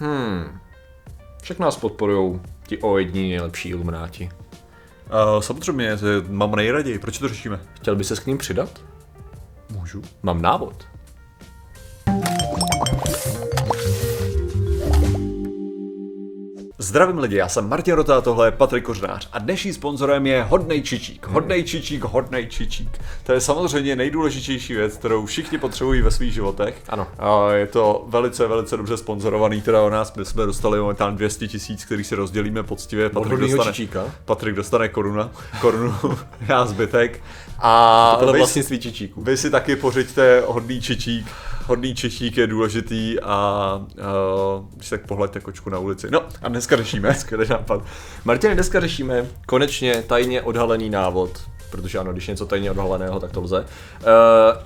Hmm. 0.00 0.60
Však 1.42 1.58
nás 1.58 1.76
podporují 1.76 2.40
ti 2.66 2.78
o 2.78 2.98
jední 2.98 3.30
nejlepší 3.30 3.68
ilumináti. 3.68 4.30
Uh, 5.34 5.40
samozřejmě, 5.40 5.98
mám 6.28 6.54
nejraději. 6.54 6.98
Proč 6.98 7.18
to 7.18 7.28
řešíme? 7.28 7.60
Chtěl 7.74 7.96
by 7.96 8.04
se 8.04 8.16
k 8.16 8.26
ním 8.26 8.38
přidat? 8.38 8.84
Můžu. 9.70 10.02
Mám 10.22 10.42
návod. 10.42 10.86
Zdravím 16.90 17.18
lidi, 17.18 17.36
já 17.36 17.48
jsem 17.48 17.68
Martin 17.68 17.94
Rota, 17.94 18.20
tohle 18.20 18.46
je 18.46 18.50
Patrik 18.50 18.84
Kořnář 18.84 19.28
a 19.32 19.38
dnešním 19.38 19.74
sponzorem 19.74 20.26
je 20.26 20.42
Hodnej 20.42 20.82
Čičík. 20.82 21.26
Hodnej 21.26 21.64
Čičík, 21.64 22.04
Hodnej 22.04 22.46
Čičík. 22.46 22.98
To 23.26 23.32
je 23.32 23.40
samozřejmě 23.40 23.96
nejdůležitější 23.96 24.74
věc, 24.74 24.96
kterou 24.96 25.26
všichni 25.26 25.58
potřebují 25.58 26.02
ve 26.02 26.10
svých 26.10 26.32
životech. 26.32 26.82
Ano. 26.88 27.06
A 27.18 27.52
je 27.52 27.66
to 27.66 28.04
velice, 28.08 28.46
velice 28.46 28.76
dobře 28.76 28.96
sponzorovaný, 28.96 29.62
teda 29.62 29.82
o 29.82 29.90
nás 29.90 30.14
my 30.14 30.24
jsme 30.24 30.46
dostali 30.46 30.80
momentálně 30.80 31.16
200 31.16 31.48
tisíc, 31.48 31.84
který 31.84 32.04
si 32.04 32.14
rozdělíme 32.14 32.62
poctivě. 32.62 33.10
Patrik 33.10 33.40
dostane, 33.40 33.64
Čičíka? 33.64 34.04
Patrik 34.24 34.54
dostane 34.54 34.88
koruna, 34.88 35.30
korunu, 35.60 35.94
já 36.48 36.66
zbytek. 36.66 37.22
A 37.62 38.18
vy- 38.32 38.38
vlastnictví 38.38 38.78
Čičíku. 38.78 39.22
vy 39.22 39.36
si 39.36 39.50
taky 39.50 39.76
pořiďte 39.76 40.42
hodný 40.46 40.80
čičík. 40.80 41.26
Hodný 41.66 41.94
čičík 41.94 42.36
je 42.36 42.46
důležitý 42.46 43.20
a 43.20 43.80
uh, 44.58 44.64
když 44.76 44.88
tak 44.88 45.06
pohleďte 45.06 45.40
kočku 45.40 45.70
na 45.70 45.78
ulici. 45.78 46.06
No 46.10 46.20
a 46.42 46.48
dneska 46.48 46.76
řešíme. 46.76 47.14
Skvělý 47.18 47.48
nápad. 47.48 47.82
Martin, 48.24 48.54
dneska 48.54 48.80
řešíme 48.80 49.26
konečně 49.46 50.04
tajně 50.06 50.42
odhalený 50.42 50.90
návod, 50.90 51.30
protože 51.70 51.98
ano, 51.98 52.12
když 52.12 52.28
je 52.28 52.32
něco 52.32 52.46
tajně 52.46 52.70
odhaleného, 52.70 53.20
tak 53.20 53.30
to 53.32 53.40
lze. 53.40 53.60
Uh, 53.60 53.66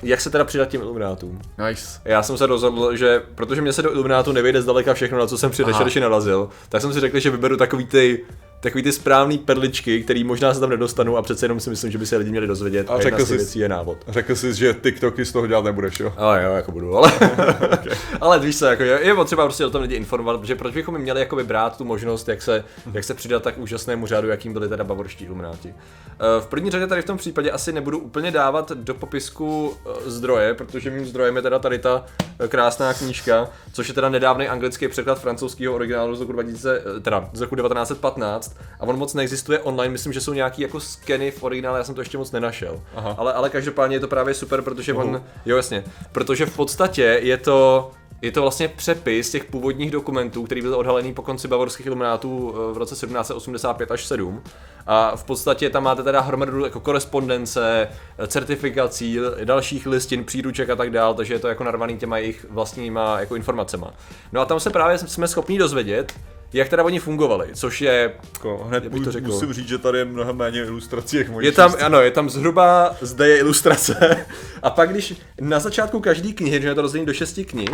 jak 0.02 0.20
se 0.20 0.30
teda 0.30 0.44
přidat 0.44 0.68
těm 0.68 0.80
iluminátům? 0.80 1.40
Nice. 1.68 2.00
Já 2.04 2.22
jsem 2.22 2.36
se 2.38 2.46
rozhodl, 2.46 2.96
že 2.96 3.22
protože 3.34 3.62
mě 3.62 3.72
se 3.72 3.82
do 3.82 3.92
iluminátu 3.92 4.32
nevejde 4.32 4.62
zdaleka 4.62 4.94
všechno, 4.94 5.18
na 5.18 5.26
co 5.26 5.38
jsem 5.38 5.50
při 5.50 5.62
rešerši 5.64 6.00
narazil, 6.00 6.48
tak 6.68 6.82
jsem 6.82 6.92
si 6.92 7.00
řekl, 7.00 7.18
že 7.18 7.30
vyberu 7.30 7.56
takový 7.56 7.86
ty 7.86 8.24
takový 8.64 8.82
ty 8.82 8.92
správný 8.92 9.38
perličky, 9.38 10.02
který 10.02 10.24
možná 10.24 10.54
se 10.54 10.60
tam 10.60 10.70
nedostanu 10.70 11.16
a 11.16 11.22
přece 11.22 11.44
jenom 11.44 11.60
si 11.60 11.70
myslím, 11.70 11.90
že 11.90 11.98
by 11.98 12.06
se 12.06 12.16
lidi 12.16 12.30
měli 12.30 12.46
dozvědět. 12.46 12.90
A 12.90 12.94
A, 12.94 13.00
řekl 13.00 13.24
jsi- 13.26 13.36
věcí 13.36 13.58
je 13.58 13.68
návod. 13.68 13.98
Řekl 14.08 14.34
jsi, 14.36 14.54
že 14.54 14.74
TikToky 14.82 15.24
z 15.24 15.32
toho 15.32 15.46
dělat 15.46 15.64
nebudeš, 15.64 16.00
jo? 16.00 16.12
Ale 16.16 16.42
jo, 16.44 16.52
jako 16.52 16.72
budu, 16.72 16.96
ale, 16.96 17.12
ale 18.20 18.38
víš 18.38 18.58
co, 18.58 18.66
jako 18.66 18.82
je, 18.82 18.98
je 19.02 19.14
potřeba 19.14 19.44
prostě 19.44 19.66
o 19.66 19.70
tom 19.70 19.82
lidi 19.82 19.94
informovat, 19.94 20.40
protože 20.40 20.54
proč 20.54 20.74
bychom 20.74 20.98
měli 20.98 21.20
jakoby 21.20 21.44
brát 21.44 21.76
tu 21.78 21.84
možnost, 21.84 22.28
jak 22.28 22.42
se, 22.42 22.64
jak 22.92 23.04
se 23.04 23.14
přidat 23.14 23.42
tak 23.42 23.58
úžasnému 23.58 24.06
řádu, 24.06 24.28
jakým 24.28 24.52
byli 24.52 24.68
teda 24.68 24.84
bavorští 24.84 25.24
ilumináti. 25.24 25.74
Eh, 26.08 26.40
V 26.40 26.46
první 26.46 26.70
řadě 26.70 26.86
tady 26.86 27.02
v 27.02 27.04
tom 27.04 27.18
případě 27.18 27.50
asi 27.50 27.72
nebudu 27.72 27.98
úplně 27.98 28.30
dávat 28.30 28.72
do 28.72 28.94
popisku 28.94 29.74
eh, 29.86 30.10
zdroje, 30.10 30.54
protože 30.54 30.90
mým 30.90 31.06
zdrojem 31.06 31.36
je 31.36 31.42
teda 31.42 31.58
tady 31.58 31.78
ta 31.78 32.04
eh, 32.40 32.48
krásná 32.48 32.94
knížka, 32.94 33.48
což 33.72 33.88
je 33.88 33.94
teda 33.94 34.08
nedávný 34.08 34.48
anglický 34.48 34.88
překlad 34.88 35.20
francouzského 35.20 35.74
originálu 35.74 36.14
z 36.16 36.20
roku 36.20 36.32
2000, 36.32 36.82
eh, 36.96 37.00
teda 37.00 37.28
z 37.32 37.40
roku 37.40 37.56
1915 37.56 38.53
a 38.80 38.82
on 38.82 38.98
moc 38.98 39.14
neexistuje 39.14 39.58
online, 39.58 39.92
myslím, 39.92 40.12
že 40.12 40.20
jsou 40.20 40.32
nějaký 40.32 40.62
jako 40.62 40.80
skeny 40.80 41.30
v 41.30 41.42
originále, 41.42 41.78
já 41.78 41.84
jsem 41.84 41.94
to 41.94 42.00
ještě 42.00 42.18
moc 42.18 42.32
nenašel. 42.32 42.82
Aha. 42.94 43.14
Ale, 43.18 43.32
ale 43.32 43.50
každopádně 43.50 43.96
je 43.96 44.00
to 44.00 44.08
právě 44.08 44.34
super, 44.34 44.62
protože 44.62 44.92
Uhu. 44.92 45.02
on, 45.02 45.22
jo 45.46 45.56
jasně, 45.56 45.84
protože 46.12 46.46
v 46.46 46.56
podstatě 46.56 47.18
je 47.22 47.36
to 47.36 47.90
je 48.24 48.32
to 48.32 48.42
vlastně 48.42 48.68
přepis 48.68 49.30
těch 49.30 49.44
původních 49.44 49.90
dokumentů, 49.90 50.42
který 50.42 50.62
byl 50.62 50.74
odhalený 50.74 51.14
po 51.14 51.22
konci 51.22 51.48
bavorských 51.48 51.86
iluminátů 51.86 52.54
eh, 52.54 52.72
v 52.72 52.76
roce 52.76 52.94
1785 52.94 53.90
až 53.90 54.04
7. 54.04 54.42
A 54.86 55.16
v 55.16 55.24
podstatě 55.24 55.70
tam 55.70 55.82
máte 55.82 56.02
teda 56.02 56.20
hromadu 56.20 56.64
jako 56.64 56.80
korespondence, 56.80 57.88
eh, 58.18 58.26
certifikací, 58.26 59.18
dalších 59.44 59.86
listin, 59.86 60.24
příruček 60.24 60.70
a 60.70 60.76
tak 60.76 60.90
dál, 60.90 61.14
takže 61.14 61.34
je 61.34 61.38
to 61.38 61.48
jako 61.48 61.64
narvaný 61.64 61.98
těma 61.98 62.18
jejich 62.18 62.46
vlastníma 62.50 63.20
jako 63.20 63.36
informacema. 63.36 63.90
No 64.32 64.40
a 64.40 64.44
tam 64.44 64.60
se 64.60 64.70
právě 64.70 64.98
jsme 64.98 65.28
schopni 65.28 65.58
dozvědět, 65.58 66.12
jak 66.54 66.68
teda 66.68 66.82
oni 66.82 66.98
fungovali, 66.98 67.46
což 67.54 67.80
je 67.80 68.12
Jako, 68.34 68.64
hned 68.68 68.86
bych 68.88 69.04
to 69.04 69.12
řekl? 69.12 69.26
musím 69.26 69.52
říct, 69.52 69.68
že 69.68 69.78
tady 69.78 69.98
je 69.98 70.04
mnohem 70.04 70.36
méně 70.36 70.62
ilustrací, 70.62 71.16
jak 71.16 71.26
Je 71.40 71.52
tam, 71.52 71.74
ano, 71.82 72.00
je 72.00 72.10
tam 72.10 72.30
zhruba, 72.30 72.96
zde 73.00 73.28
je 73.28 73.38
ilustrace. 73.38 74.26
A 74.62 74.70
pak 74.70 74.90
když 74.90 75.14
na 75.40 75.60
začátku 75.60 76.00
každé 76.00 76.32
knihy, 76.32 76.62
že 76.62 76.68
je 76.68 76.74
to 76.74 76.82
rozdělení 76.82 77.06
do 77.06 77.12
šesti 77.12 77.44
knih, 77.44 77.70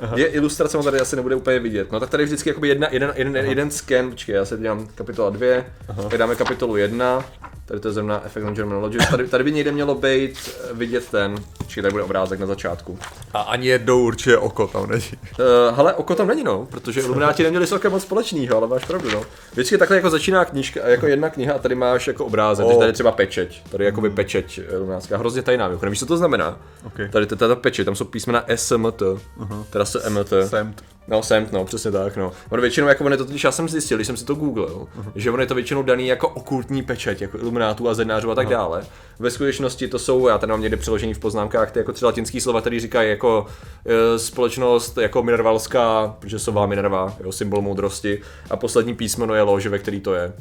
Aha. 0.00 0.18
je 0.18 0.26
ilustrace, 0.26 0.78
on 0.78 0.84
tady 0.84 1.00
asi 1.00 1.16
nebude 1.16 1.34
úplně 1.34 1.58
vidět. 1.58 1.92
No 1.92 2.00
tak 2.00 2.10
tady 2.10 2.22
je 2.22 2.24
vždycky 2.24 2.50
jakoby 2.50 2.68
jedna, 2.68 2.88
jeden, 2.90 3.12
jeden, 3.16 3.36
jeden 3.36 3.70
scan, 3.70 4.10
počkej, 4.10 4.34
já 4.34 4.44
si 4.44 4.56
dělám 4.56 4.88
kapitola 4.94 5.30
2, 5.30 5.64
tady 6.02 6.18
dáme 6.18 6.36
kapitolu 6.36 6.76
1, 6.76 7.24
tady 7.68 7.80
to 7.80 7.88
je 7.88 7.92
zrovna 7.92 8.22
Effect 8.24 8.46
on 8.46 8.54
Germanology, 8.54 8.98
tady, 9.10 9.26
tady 9.26 9.44
by 9.44 9.52
někde 9.52 9.72
mělo 9.72 9.94
být 9.94 10.38
eh, 10.48 10.72
vidět 10.74 11.10
ten, 11.10 11.34
počkej, 11.58 11.82
tady 11.82 11.92
bude 11.92 12.04
obrázek 12.04 12.40
na 12.40 12.46
začátku. 12.46 12.98
A 13.32 13.40
ani 13.40 13.66
jednou 13.66 14.04
určitě 14.04 14.38
oko 14.38 14.66
tam 14.66 14.90
není. 14.90 15.02
Uh, 15.38 15.76
hele, 15.76 15.94
oko 15.94 16.14
tam 16.14 16.26
není, 16.26 16.44
no, 16.44 16.66
protože 16.70 17.00
Illuminati 17.00 17.42
neměli 17.42 17.66
s 17.66 17.72
okem 17.72 17.92
moc 17.92 18.02
společného, 18.02 18.56
ale 18.56 18.66
máš 18.66 18.84
pravdu, 18.84 19.10
no. 19.10 19.22
Vždycky 19.52 19.78
takhle 19.78 19.96
jako 19.96 20.10
začíná 20.10 20.44
knížka, 20.44 20.88
jako 20.88 21.06
jedna 21.06 21.30
kniha 21.30 21.54
a 21.54 21.58
tady 21.58 21.74
máš 21.74 22.06
jako 22.06 22.24
obrázek, 22.24 22.66
Oh. 22.66 22.78
tady 22.78 22.88
je 22.88 22.92
třeba 22.92 23.12
pečeť, 23.12 23.62
tady 23.70 23.84
je 23.84 23.86
jakoby 23.86 24.10
pečeť 24.10 24.60
Illuminátská, 24.72 25.16
hrozně 25.16 25.42
tajná, 25.42 25.68
mimochodem, 25.68 25.90
víš, 25.90 25.98
co 26.00 26.06
to 26.06 26.16
znamená? 26.16 26.58
Okay. 26.86 27.08
Tady 27.08 27.26
to 27.26 27.34
je 27.34 27.38
ta 27.48 27.54
pečeť, 27.54 27.84
tam 27.84 27.94
jsou 27.94 28.04
písmena 28.04 28.44
SMT, 28.54 29.00
uh-huh. 29.00 29.64
teda 29.70 29.84
se 29.88 30.10
MT. 30.10 30.32
Semt. 30.46 30.84
No, 31.08 31.22
SEMT, 31.22 31.52
no, 31.52 31.64
přesně 31.64 31.90
tak, 31.90 32.16
no. 32.16 32.32
On 32.50 32.60
většinou, 32.60 32.88
jako 32.88 33.04
on 33.04 33.12
je 33.12 33.18
to 33.18 33.24
totiž, 33.24 33.44
já 33.44 33.52
jsem 33.52 33.68
zjistil, 33.68 33.98
když 33.98 34.06
jsem 34.06 34.16
si 34.16 34.24
to 34.24 34.34
googlil, 34.34 34.86
uh-huh. 34.98 35.12
že 35.14 35.30
on 35.30 35.40
je 35.40 35.46
to 35.46 35.54
většinou 35.54 35.82
daný 35.82 36.06
jako 36.06 36.28
okultní 36.28 36.82
pečeť, 36.82 37.22
jako 37.22 37.38
iluminátů 37.38 37.88
a 37.88 37.94
zednářů 37.94 38.30
a 38.30 38.34
tak 38.34 38.48
dále. 38.48 38.86
Ve 39.18 39.30
skutečnosti 39.30 39.88
to 39.88 39.98
jsou, 39.98 40.28
já 40.28 40.38
tady 40.38 40.50
mám 40.50 40.60
někde 40.60 40.76
přeložení 40.76 41.14
v 41.14 41.18
poznámkách, 41.18 41.70
ty 41.70 41.78
jako 41.78 41.92
tři 41.92 42.04
latinský 42.04 42.40
slova, 42.40 42.60
které 42.60 42.80
říkají 42.80 43.10
jako 43.10 43.46
e, 43.86 44.18
společnost 44.18 44.98
jako 44.98 45.22
minervalská, 45.22 46.16
protože 46.18 46.38
sová 46.38 46.66
minerva, 46.66 47.16
jo, 47.24 47.32
symbol 47.32 47.62
moudrosti, 47.62 48.20
a 48.50 48.56
poslední 48.56 48.94
písmeno 48.94 49.34
je 49.34 49.42
lože, 49.42 49.68
ve 49.68 49.78
který 49.78 50.00
to 50.00 50.14
je. 50.14 50.32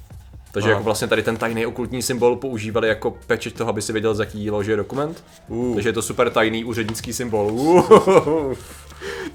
Takže 0.52 0.69
Aha. 0.69 0.78
jako 0.78 0.84
vlastně 0.84 1.07
tady 1.07 1.24
ten 1.24 1.38
tajný 1.38 1.66
okultní 1.66 2.02
symbol 2.02 2.36
používali 2.36 2.88
jako 2.88 3.18
pečeť 3.28 3.56
toho, 3.57 3.69
aby 3.69 3.81
si 3.81 3.94
věděl, 3.94 4.16
z 4.16 4.19
jaký 4.19 4.52
lože 4.52 4.72
je 4.72 4.78
dokument. 4.78 5.24
Uh. 5.47 5.74
Takže 5.74 5.90
je 5.90 5.94
to 5.94 6.02
super 6.02 6.30
tajný 6.30 6.63
úřednický 6.63 7.13
symbol. 7.13 7.52
Uh. 7.52 8.53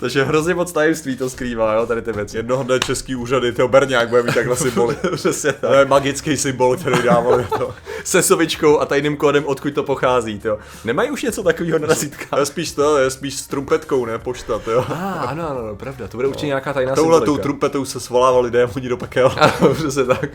Takže 0.02 0.24
hrozně 0.24 0.54
moc 0.54 0.72
tajemství 0.72 1.16
to 1.16 1.30
skrývá, 1.30 1.74
jo, 1.74 1.86
tady 1.86 2.02
ty 2.02 2.12
věci. 2.12 2.36
Jednoho 2.36 2.62
dne 2.62 2.80
český 2.80 3.16
úřady, 3.16 3.52
to 3.52 3.68
Berňák 3.68 4.08
bude 4.08 4.22
mít 4.22 4.34
takhle 4.34 4.56
symboly. 4.56 4.96
Přesně 5.14 5.52
To 5.52 5.72
je 5.74 5.84
magický 5.84 6.36
symbol, 6.36 6.76
který 6.76 7.02
dávali 7.02 7.46
to. 7.58 7.74
Se 8.04 8.22
sovičkou 8.22 8.78
a 8.80 8.86
tajným 8.86 9.16
kódem, 9.16 9.44
odkud 9.46 9.74
to 9.74 9.82
pochází, 9.82 10.40
jo. 10.44 10.58
Nemají 10.84 11.10
už 11.10 11.22
něco 11.22 11.42
takového 11.42 11.78
na 11.78 11.86
To 11.86 11.92
razítkách? 11.94 12.38
je 12.38 12.46
spíš 12.46 12.72
to, 12.72 12.98
je 12.98 13.10
spíš 13.10 13.34
s 13.34 13.46
trumpetkou, 13.46 14.06
ne 14.06 14.18
pošta, 14.18 14.60
jo. 14.72 14.84
Ah, 14.88 15.20
ano, 15.26 15.50
ano, 15.50 15.60
ano, 15.60 15.76
pravda, 15.76 16.08
to 16.08 16.16
bude 16.18 16.28
určitě 16.28 16.46
nějaká 16.46 16.72
tajná 16.72 16.94
Touhle 16.94 17.20
tou 17.20 17.36
trumpetou 17.38 17.84
se 17.84 18.00
svolávali 18.00 18.50
démoni 18.50 18.88
do 18.88 18.96
pekel. 18.96 19.32
Ano, 19.40 19.74
přesně 19.74 20.04
tak. 20.04 20.30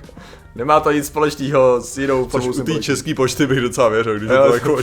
Nemá 0.55 0.79
to 0.79 0.91
nic 0.91 1.05
společného 1.07 1.81
s 1.81 1.97
jinou 1.97 2.25
Což 2.25 2.45
u 2.45 2.63
té 2.63 2.73
české 2.73 3.13
pošty 3.15 3.47
bych 3.47 3.61
docela 3.61 3.89
věřil, 3.89 4.17
když 4.17 4.31
Jo, 4.31 4.45
to- 4.47 4.53
jako... 4.53 4.77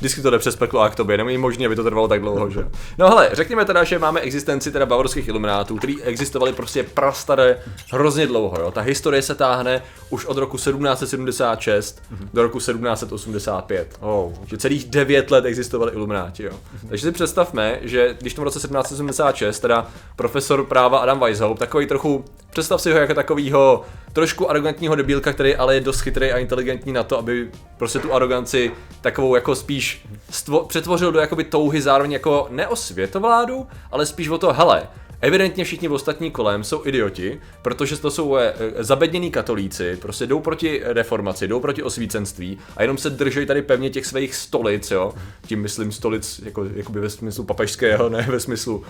Vždycky 0.00 0.22
to 0.22 0.30
jde 0.30 0.38
přes 0.38 0.56
peklo 0.56 0.80
a 0.80 0.88
k 0.88 0.94
tobě, 0.94 1.18
není 1.18 1.38
možné, 1.38 1.66
aby 1.66 1.76
to 1.76 1.84
trvalo 1.84 2.08
tak 2.08 2.20
dlouho, 2.20 2.50
že? 2.50 2.66
No 2.98 3.08
hele, 3.08 3.30
řekněme 3.32 3.64
teda, 3.64 3.84
že 3.84 3.98
máme 3.98 4.20
existenci 4.20 4.72
teda 4.72 4.86
bavorských 4.86 5.28
iluminátů, 5.28 5.76
který 5.76 6.02
existovali 6.02 6.52
prostě 6.52 6.82
prastaré 6.82 7.58
hrozně 7.92 8.26
dlouho, 8.26 8.56
jo. 8.60 8.70
Ta 8.70 8.80
historie 8.80 9.22
se 9.22 9.34
táhne 9.34 9.82
už 10.10 10.24
od 10.24 10.36
roku 10.36 10.56
1776 10.56 12.02
do 12.34 12.42
roku 12.42 12.58
1785. 12.58 13.96
Oh. 14.00 14.32
Že 14.46 14.58
celých 14.58 14.84
9 14.84 15.30
let 15.30 15.44
existovali 15.44 15.92
ilumináti, 15.92 16.42
jo. 16.42 16.52
Takže 16.88 17.06
si 17.06 17.12
představme, 17.12 17.78
že 17.82 18.16
když 18.20 18.32
v 18.32 18.36
tom 18.36 18.44
roce 18.44 18.58
1776 18.58 19.60
teda 19.60 19.86
profesor 20.16 20.64
práva 20.64 20.98
Adam 20.98 21.20
Weishaupt, 21.20 21.58
takový 21.58 21.86
trochu, 21.86 22.24
představ 22.50 22.80
si 22.80 22.92
ho 22.92 22.98
jako 22.98 23.14
takovýho 23.14 23.82
trošku 24.12 24.50
arrogantního 24.50 24.94
debílka, 24.94 25.32
který 25.32 25.56
ale 25.56 25.74
je 25.74 25.80
dost 25.80 26.00
chytrý 26.00 26.32
a 26.32 26.38
inteligentní 26.38 26.92
na 26.92 27.02
to, 27.02 27.18
aby 27.18 27.50
prostě 27.78 27.98
tu 27.98 28.14
aroganci 28.14 28.72
takovou 29.00 29.34
jako 29.34 29.54
spíš 29.54 30.06
stvo- 30.32 30.66
přetvořil 30.66 31.12
do 31.12 31.20
jakoby 31.20 31.44
touhy 31.44 31.82
zároveň 31.82 32.12
jako 32.12 32.46
ne 32.50 32.68
o 32.68 32.76
světovládu, 32.76 33.66
ale 33.90 34.06
spíš 34.06 34.28
o 34.28 34.38
to, 34.38 34.52
hele, 34.52 34.88
Evidentně 35.22 35.64
všichni 35.64 35.88
v 35.88 35.92
ostatní 35.92 36.30
kolem 36.30 36.64
jsou 36.64 36.86
idioti, 36.86 37.40
protože 37.62 37.96
to 37.96 38.10
jsou 38.10 38.36
eh, 38.36 38.54
eh, 38.58 38.84
zabednění 38.84 39.30
katolíci, 39.30 39.96
prostě 40.02 40.26
jdou 40.26 40.40
proti 40.40 40.80
reformaci, 40.84 41.48
jdou 41.48 41.60
proti 41.60 41.82
osvícenství 41.82 42.58
a 42.76 42.82
jenom 42.82 42.98
se 42.98 43.10
drží 43.10 43.46
tady 43.46 43.62
pevně 43.62 43.90
těch 43.90 44.06
svých 44.06 44.34
stolic, 44.34 44.90
jo. 44.90 45.14
Tím 45.46 45.62
myslím 45.62 45.92
stolic 45.92 46.40
jako, 46.44 46.64
jakoby 46.74 47.00
ve 47.00 47.10
smyslu 47.10 47.44
papežského, 47.44 48.08
ne 48.08 48.26
ve 48.30 48.40
smyslu 48.40 48.76
uh, 48.76 48.84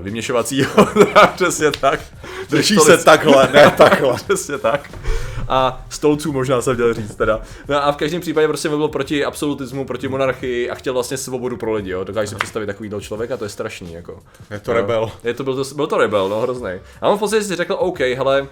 vyměšovacího, 0.00 0.88
přesně 1.34 1.70
tak. 1.70 2.00
Drží 2.50 2.76
se 2.76 2.98
takhle, 2.98 3.48
ne 3.52 3.74
takhle. 3.76 4.14
Přesně 4.14 4.58
tak. 4.58 4.90
A 5.48 5.84
stolců 5.88 6.32
možná 6.32 6.60
jsem 6.62 6.74
chtěl 6.74 6.94
říct 6.94 7.14
teda. 7.14 7.40
No 7.68 7.84
a 7.84 7.92
v 7.92 7.96
každém 7.96 8.20
případě 8.20 8.48
prostě 8.48 8.68
byl 8.68 8.88
proti 8.88 9.24
absolutismu, 9.24 9.84
proti 9.84 10.08
monarchii 10.08 10.70
a 10.70 10.74
chtěl 10.74 10.92
vlastně 10.92 11.16
svobodu 11.16 11.56
pro 11.56 11.72
lidi, 11.72 11.90
jo. 11.90 12.04
Dokážeš 12.04 12.30
si 12.30 12.36
představit 12.36 12.66
takovýhle 12.66 13.00
člověka, 13.00 13.36
to 13.36 13.44
je 13.44 13.48
strašný, 13.48 13.92
jako. 13.92 14.18
Je 14.50 14.60
to 14.60 14.72
rebel. 14.72 15.10
Je 15.24 15.34
to, 15.34 15.44
byl, 15.44 15.64
to, 15.64 15.74
byl 15.74 15.86
to 15.86 15.98
rebel, 15.98 16.28
no 16.28 16.40
hrozný. 16.40 16.70
A 17.00 17.08
on 17.08 17.16
v 17.16 17.20
podstatě 17.20 17.44
si 17.44 17.56
řekl, 17.56 17.76
OK, 17.78 18.00
hele, 18.00 18.48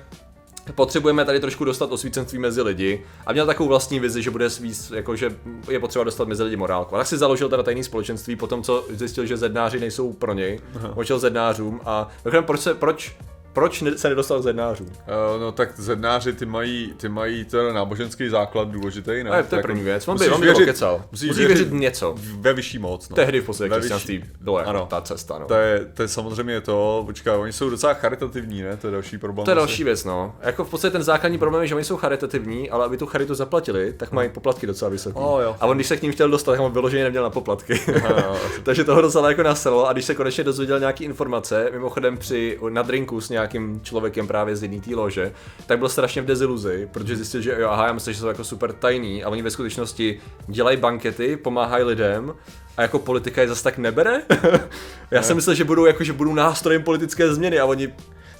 potřebujeme 0.72 1.24
tady 1.24 1.40
trošku 1.40 1.64
dostat 1.64 1.92
osvícenství 1.92 2.38
mezi 2.38 2.62
lidi 2.62 3.04
a 3.26 3.32
měl 3.32 3.46
takovou 3.46 3.68
vlastní 3.68 4.00
vizi, 4.00 4.22
že 4.22 4.30
bude 4.30 4.48
víc, 4.60 4.90
jako 4.90 5.16
že 5.16 5.36
je 5.68 5.80
potřeba 5.80 6.04
dostat 6.04 6.28
mezi 6.28 6.42
lidi 6.42 6.56
morálku. 6.56 6.94
A 6.94 6.98
tak 6.98 7.06
si 7.06 7.18
založil 7.18 7.48
teda 7.48 7.62
tajný 7.62 7.84
společenství 7.84 8.36
po 8.36 8.46
tom, 8.46 8.62
co 8.62 8.86
zjistil, 8.90 9.26
že 9.26 9.36
zednáři 9.36 9.80
nejsou 9.80 10.12
pro 10.12 10.34
něj. 10.34 10.60
Očel 10.94 11.18
zednářům 11.18 11.80
a 11.84 12.08
proč, 12.46 12.60
se, 12.60 12.74
proč 12.74 13.16
Proč 13.52 13.82
se 13.96 14.08
nedostal 14.08 14.40
k 14.40 14.42
zednářům? 14.42 14.86
Uh, 14.86 15.40
no 15.40 15.52
tak 15.52 15.80
zednáři, 15.80 16.32
ty 16.32 16.46
mají, 16.46 16.94
ty 16.96 17.08
mají 17.08 17.44
ten 17.44 17.74
náboženský 17.74 18.28
základ 18.28 18.68
důležitý, 18.68 19.10
ne? 19.24 19.30
Ale 19.30 19.42
to 19.42 19.54
je 19.54 19.58
Jako 19.58 19.66
první 19.66 19.82
věc. 19.82 20.08
On 20.08 20.14
by, 20.18 20.24
musíš 20.24 20.34
on 20.34 20.40
by 20.40 20.46
věřit- 20.46 20.64
kecal. 20.64 21.04
musíš 21.12 21.28
Musíš 21.28 21.46
věřit 21.46 21.54
věřit 21.64 21.72
něco. 21.80 22.14
Ve 22.18 22.52
vyšší 22.52 22.78
moc, 22.78 23.08
no. 23.08 23.16
Tehdy 23.16 23.40
v 23.40 23.44
podstatě 23.46 23.70
Ve 23.70 23.78
křesťanství 23.78 24.24
jako 24.40 24.56
Ano. 24.56 24.86
ta 24.90 25.00
cesta. 25.00 25.38
No. 25.38 25.46
To 25.46 25.54
je, 25.54 25.86
to 25.94 26.02
je 26.02 26.08
samozřejmě 26.08 26.60
to, 26.60 27.02
počkej, 27.06 27.32
oni 27.36 27.52
jsou 27.52 27.70
docela 27.70 27.94
charitativní, 27.94 28.62
ne? 28.62 28.76
To 28.76 28.86
je 28.86 28.90
další 28.92 29.18
problém. 29.18 29.44
To 29.44 29.50
je 29.50 29.54
další 29.54 29.84
věc, 29.84 30.04
no. 30.04 30.34
Jako 30.40 30.64
v 30.64 30.70
podstatě 30.70 30.92
ten 30.92 31.02
základní 31.02 31.38
problém 31.38 31.62
je, 31.62 31.68
že 31.68 31.74
oni 31.74 31.84
jsou 31.84 31.96
charitativní, 31.96 32.70
ale 32.70 32.84
aby 32.84 32.96
tu 32.96 33.06
charitu 33.06 33.34
zaplatili, 33.34 33.92
tak 33.92 34.12
mají 34.12 34.28
poplatky 34.28 34.66
docela 34.66 34.88
vysoké. 34.88 35.18
O, 35.20 35.40
jo. 35.40 35.56
A 35.60 35.66
on, 35.66 35.76
když 35.76 35.86
se 35.86 35.96
k 35.96 36.02
ním 36.02 36.12
chtěl 36.12 36.30
dostat, 36.30 36.52
tak 36.52 36.60
on 36.60 36.72
vyloženě 36.72 37.04
neměl 37.04 37.22
na 37.22 37.30
poplatky. 37.30 37.80
Takže 38.62 38.84
toho 38.84 39.00
docela 39.00 39.28
jako 39.28 39.42
naselo 39.42 39.88
a 39.88 39.92
když 39.92 40.04
se 40.04 40.14
konečně 40.14 40.44
dozvěděl 40.44 40.78
nějaký 40.80 41.04
informace, 41.04 41.68
mimochodem 41.72 42.16
při 42.18 42.58
na 42.68 42.82
drinku 42.82 43.20
s 43.20 43.30
nějakým 43.52 43.80
člověkem 43.80 44.26
právě 44.26 44.56
z 44.56 44.62
jedné 44.62 44.80
té 44.80 44.94
lože, 44.94 45.32
tak 45.66 45.78
byl 45.78 45.88
strašně 45.88 46.22
v 46.22 46.26
deziluzi, 46.26 46.88
protože 46.92 47.16
zjistil, 47.16 47.40
že 47.40 47.56
jo, 47.58 47.68
aha, 47.68 47.86
já 47.86 47.92
myslím, 47.92 48.14
že 48.14 48.20
jsou 48.20 48.26
jako 48.26 48.44
super 48.44 48.72
tajný 48.72 49.24
a 49.24 49.28
oni 49.28 49.42
ve 49.42 49.50
skutečnosti 49.50 50.20
dělají 50.46 50.76
bankety, 50.76 51.36
pomáhají 51.36 51.84
lidem 51.84 52.34
a 52.76 52.82
jako 52.82 52.98
politika 52.98 53.40
je 53.40 53.48
zase 53.48 53.64
tak 53.64 53.78
nebere. 53.78 54.22
já 55.10 55.22
jsem 55.22 55.36
myslel, 55.36 55.54
že 55.54 55.64
budou 55.64 55.86
jako, 55.86 56.04
že 56.04 56.12
budou 56.12 56.34
nástrojem 56.34 56.82
politické 56.82 57.34
změny 57.34 57.60
a 57.60 57.64
oni 57.64 57.92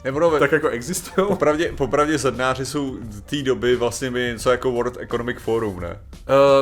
Nebo 0.04 0.20
no, 0.20 0.38
tak 0.38 0.52
jako 0.52 0.68
existují. 0.68 1.26
Popravdě, 1.26 1.72
popravdě 1.76 2.18
zednáři 2.18 2.66
jsou 2.66 2.96
z 3.10 3.20
té 3.20 3.42
doby 3.42 3.76
vlastně 3.76 4.10
by 4.10 4.20
něco 4.20 4.50
jako 4.50 4.70
World 4.70 4.96
Economic 5.00 5.36
Forum, 5.38 5.80
ne? 5.80 6.00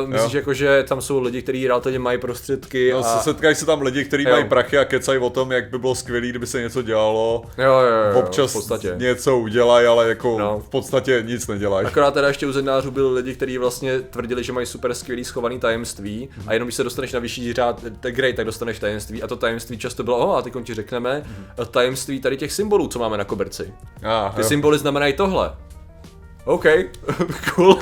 Uh, 0.01 0.09
myslíš, 0.09 0.33
jako, 0.33 0.53
že 0.53 0.85
tam 0.89 1.01
jsou 1.01 1.21
lidi, 1.21 1.41
kteří 1.41 1.67
relativně 1.67 1.99
mají 1.99 2.17
prostředky 2.17 2.91
No, 2.93 2.99
a... 2.99 3.19
setkají 3.19 3.55
se 3.55 3.65
tam 3.65 3.81
lidi, 3.81 4.05
kteří 4.05 4.23
Jo. 4.23 4.31
mají 4.31 4.45
prachy 4.49 4.77
a 4.77 4.85
kecají 4.85 5.19
o 5.19 5.29
tom, 5.29 5.51
jak 5.51 5.69
by 5.69 5.79
bylo 5.79 5.95
skvělé, 5.95 6.27
kdyby 6.27 6.47
se 6.47 6.61
něco 6.61 6.81
dělalo. 6.81 7.43
Jo, 7.57 7.63
jo, 7.63 7.79
jo, 7.79 8.11
jo, 8.13 8.19
Občas 8.19 8.51
v 8.51 8.53
podstatě. 8.53 8.93
něco 8.97 9.37
udělají, 9.37 9.87
ale 9.87 10.09
jako 10.09 10.39
No. 10.39 10.59
v 10.59 10.69
podstatě 10.69 11.23
nic 11.27 11.47
nedělají. 11.47 11.87
Akorát 11.87 12.13
teda 12.13 12.27
ještě 12.27 12.47
u 12.47 12.51
zednářů 12.51 12.91
byli 12.91 13.13
lidi, 13.13 13.33
kteří 13.35 13.57
vlastně 13.57 13.99
tvrdili, 14.01 14.43
že 14.43 14.53
mají 14.53 14.65
super 14.65 14.93
skvělý 14.93 15.23
schovaný 15.25 15.59
tajemství 15.59 16.29
a 16.47 16.53
jenom 16.53 16.67
když 16.67 16.75
se 16.75 16.83
dostaneš 16.83 17.13
na 17.13 17.19
vyšší 17.19 17.53
řád, 17.53 17.83
tak 17.99 18.15
great, 18.15 18.35
tak 18.35 18.45
dostaneš 18.45 18.79
tajemství 18.79 19.23
a 19.23 19.27
to 19.27 19.35
tajemství 19.35 19.77
často 19.77 20.03
bylo, 20.03 20.17
oh, 20.17 20.37
a 20.37 20.41
teď 20.41 20.53
ti 20.63 20.73
řekneme 20.73 21.23
tajemství 21.71 22.19
tady 22.21 22.37
těch 22.37 22.51
symbolů, 22.53 22.87
co 22.87 22.99
máme 22.99 23.17
na 23.17 23.26
koberci. 23.27 23.73
Ah, 24.03 24.33
Ty 24.35 24.43
symboly 24.43 24.77
znamenají 24.77 25.13
tohle. 25.13 25.51
OK, 26.47 26.65
cool, 27.55 27.79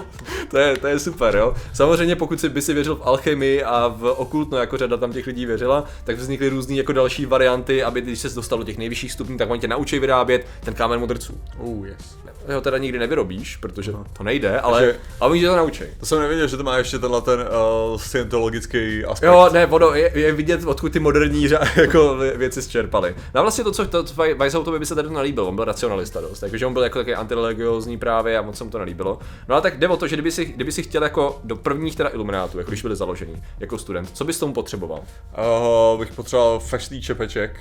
to 0.51 0.57
je, 0.57 0.77
to 0.77 0.88
je 0.88 1.00
super, 1.00 1.35
jo. 1.35 1.53
Samozřejmě 1.73 2.15
pokud 2.15 2.39
si 2.39 2.50
by 2.50 2.62
si 2.62 2.73
věřil 2.73 2.95
v 2.95 3.01
alchemii 3.03 3.63
a 3.63 3.88
v 3.97 4.03
okultno, 4.17 4.57
jako 4.57 4.77
řada 4.77 4.97
tam 4.97 5.13
těch 5.13 5.27
lidí 5.27 5.45
věřila, 5.45 5.83
tak 6.03 6.17
vznikly 6.17 6.50
různé 6.50 6.75
jako 6.75 6.94
další 6.94 7.25
varianty, 7.25 7.83
aby 7.83 8.01
když 8.01 8.19
se 8.19 8.29
dostal 8.29 8.57
do 8.59 8.63
těch 8.65 8.77
nejvyšších 8.77 9.12
stupňů, 9.12 9.38
tak 9.38 9.50
oni 9.50 9.62
tě 9.62 9.67
naučí 9.67 10.00
vyrábět 10.00 10.45
ten 10.63 10.73
kámen 10.73 11.00
mudrců. 11.00 11.38
Uh, 11.59 11.85
yes. 11.88 12.17
Ho 12.53 12.62
teda 12.62 12.77
nikdy 12.77 13.00
nevyrobíš, 13.00 13.57
protože 13.57 13.91
to 14.17 14.23
nejde, 14.23 14.59
ale, 14.59 14.79
Takže- 14.81 15.00
ale 15.19 15.31
oni 15.31 15.41
tě 15.41 15.47
to 15.47 15.56
naučí. 15.56 15.83
To 16.00 16.06
jsem 16.06 16.19
nevěděl, 16.19 16.47
že 16.47 16.57
to 16.57 16.63
má 16.63 16.77
ještě 16.77 17.00
tenhle 17.00 17.21
ten 17.21 17.39
uh, 17.39 17.97
scientologický 17.97 19.06
aspekt. 19.06 19.27
Jo, 19.27 19.50
ne, 19.53 19.65
ono, 19.68 19.94
je, 19.95 20.11
je 20.19 20.31
vidět, 20.31 20.63
odkud 20.65 20.91
ty 20.91 21.00
moderní 21.00 21.44
jako 21.75 22.00
vě- 22.00 22.38
věci 22.38 22.61
zčerpaly. 22.61 23.15
No 23.33 23.39
a 23.39 23.41
vlastně 23.41 23.63
to, 23.63 23.71
co 23.71 23.85
to, 23.85 24.03
co 24.03 24.13
Weishautovi 24.38 24.79
by 24.79 24.85
se 24.85 24.95
tady 24.95 25.09
nelíbilo, 25.09 25.47
on 25.47 25.56
byl 25.56 25.65
racionalista 25.65 26.21
dost, 26.21 26.39
takže 26.39 26.65
on 26.65 26.73
byl 26.73 26.83
jako 26.83 27.00
takový 27.00 27.15
antireligiózní 27.15 27.97
právě 27.97 28.38
a 28.38 28.41
moc 28.56 28.57
se 28.57 28.63
mu 28.63 28.69
to 28.69 28.80
nelíbilo. 28.80 29.19
No 29.48 29.56
ale 29.56 29.62
tak 29.62 29.80
jde 29.80 29.88
o 29.88 29.98
to, 29.98 30.07
že 30.07 30.16
kdyby 30.16 30.31
si, 30.31 30.46
kdyby 30.46 30.72
si 30.72 30.84
chtěl 30.84 31.04
jako 31.04 31.40
do 31.44 31.56
prvních 31.56 31.96
teda 31.96 32.10
iluminátů, 32.10 32.57
jako 32.57 32.72
když 32.72 32.81
byli 32.81 32.96
založený, 32.96 33.44
jako 33.60 33.78
student, 33.78 34.10
co 34.13 34.25
bys 34.25 34.40
tomu 34.40 34.54
potřeboval? 34.54 35.00
Uh, 35.00 36.00
bych 36.00 36.13
potřeboval 36.13 36.60
fešný 36.60 37.02
čepeček. 37.02 37.60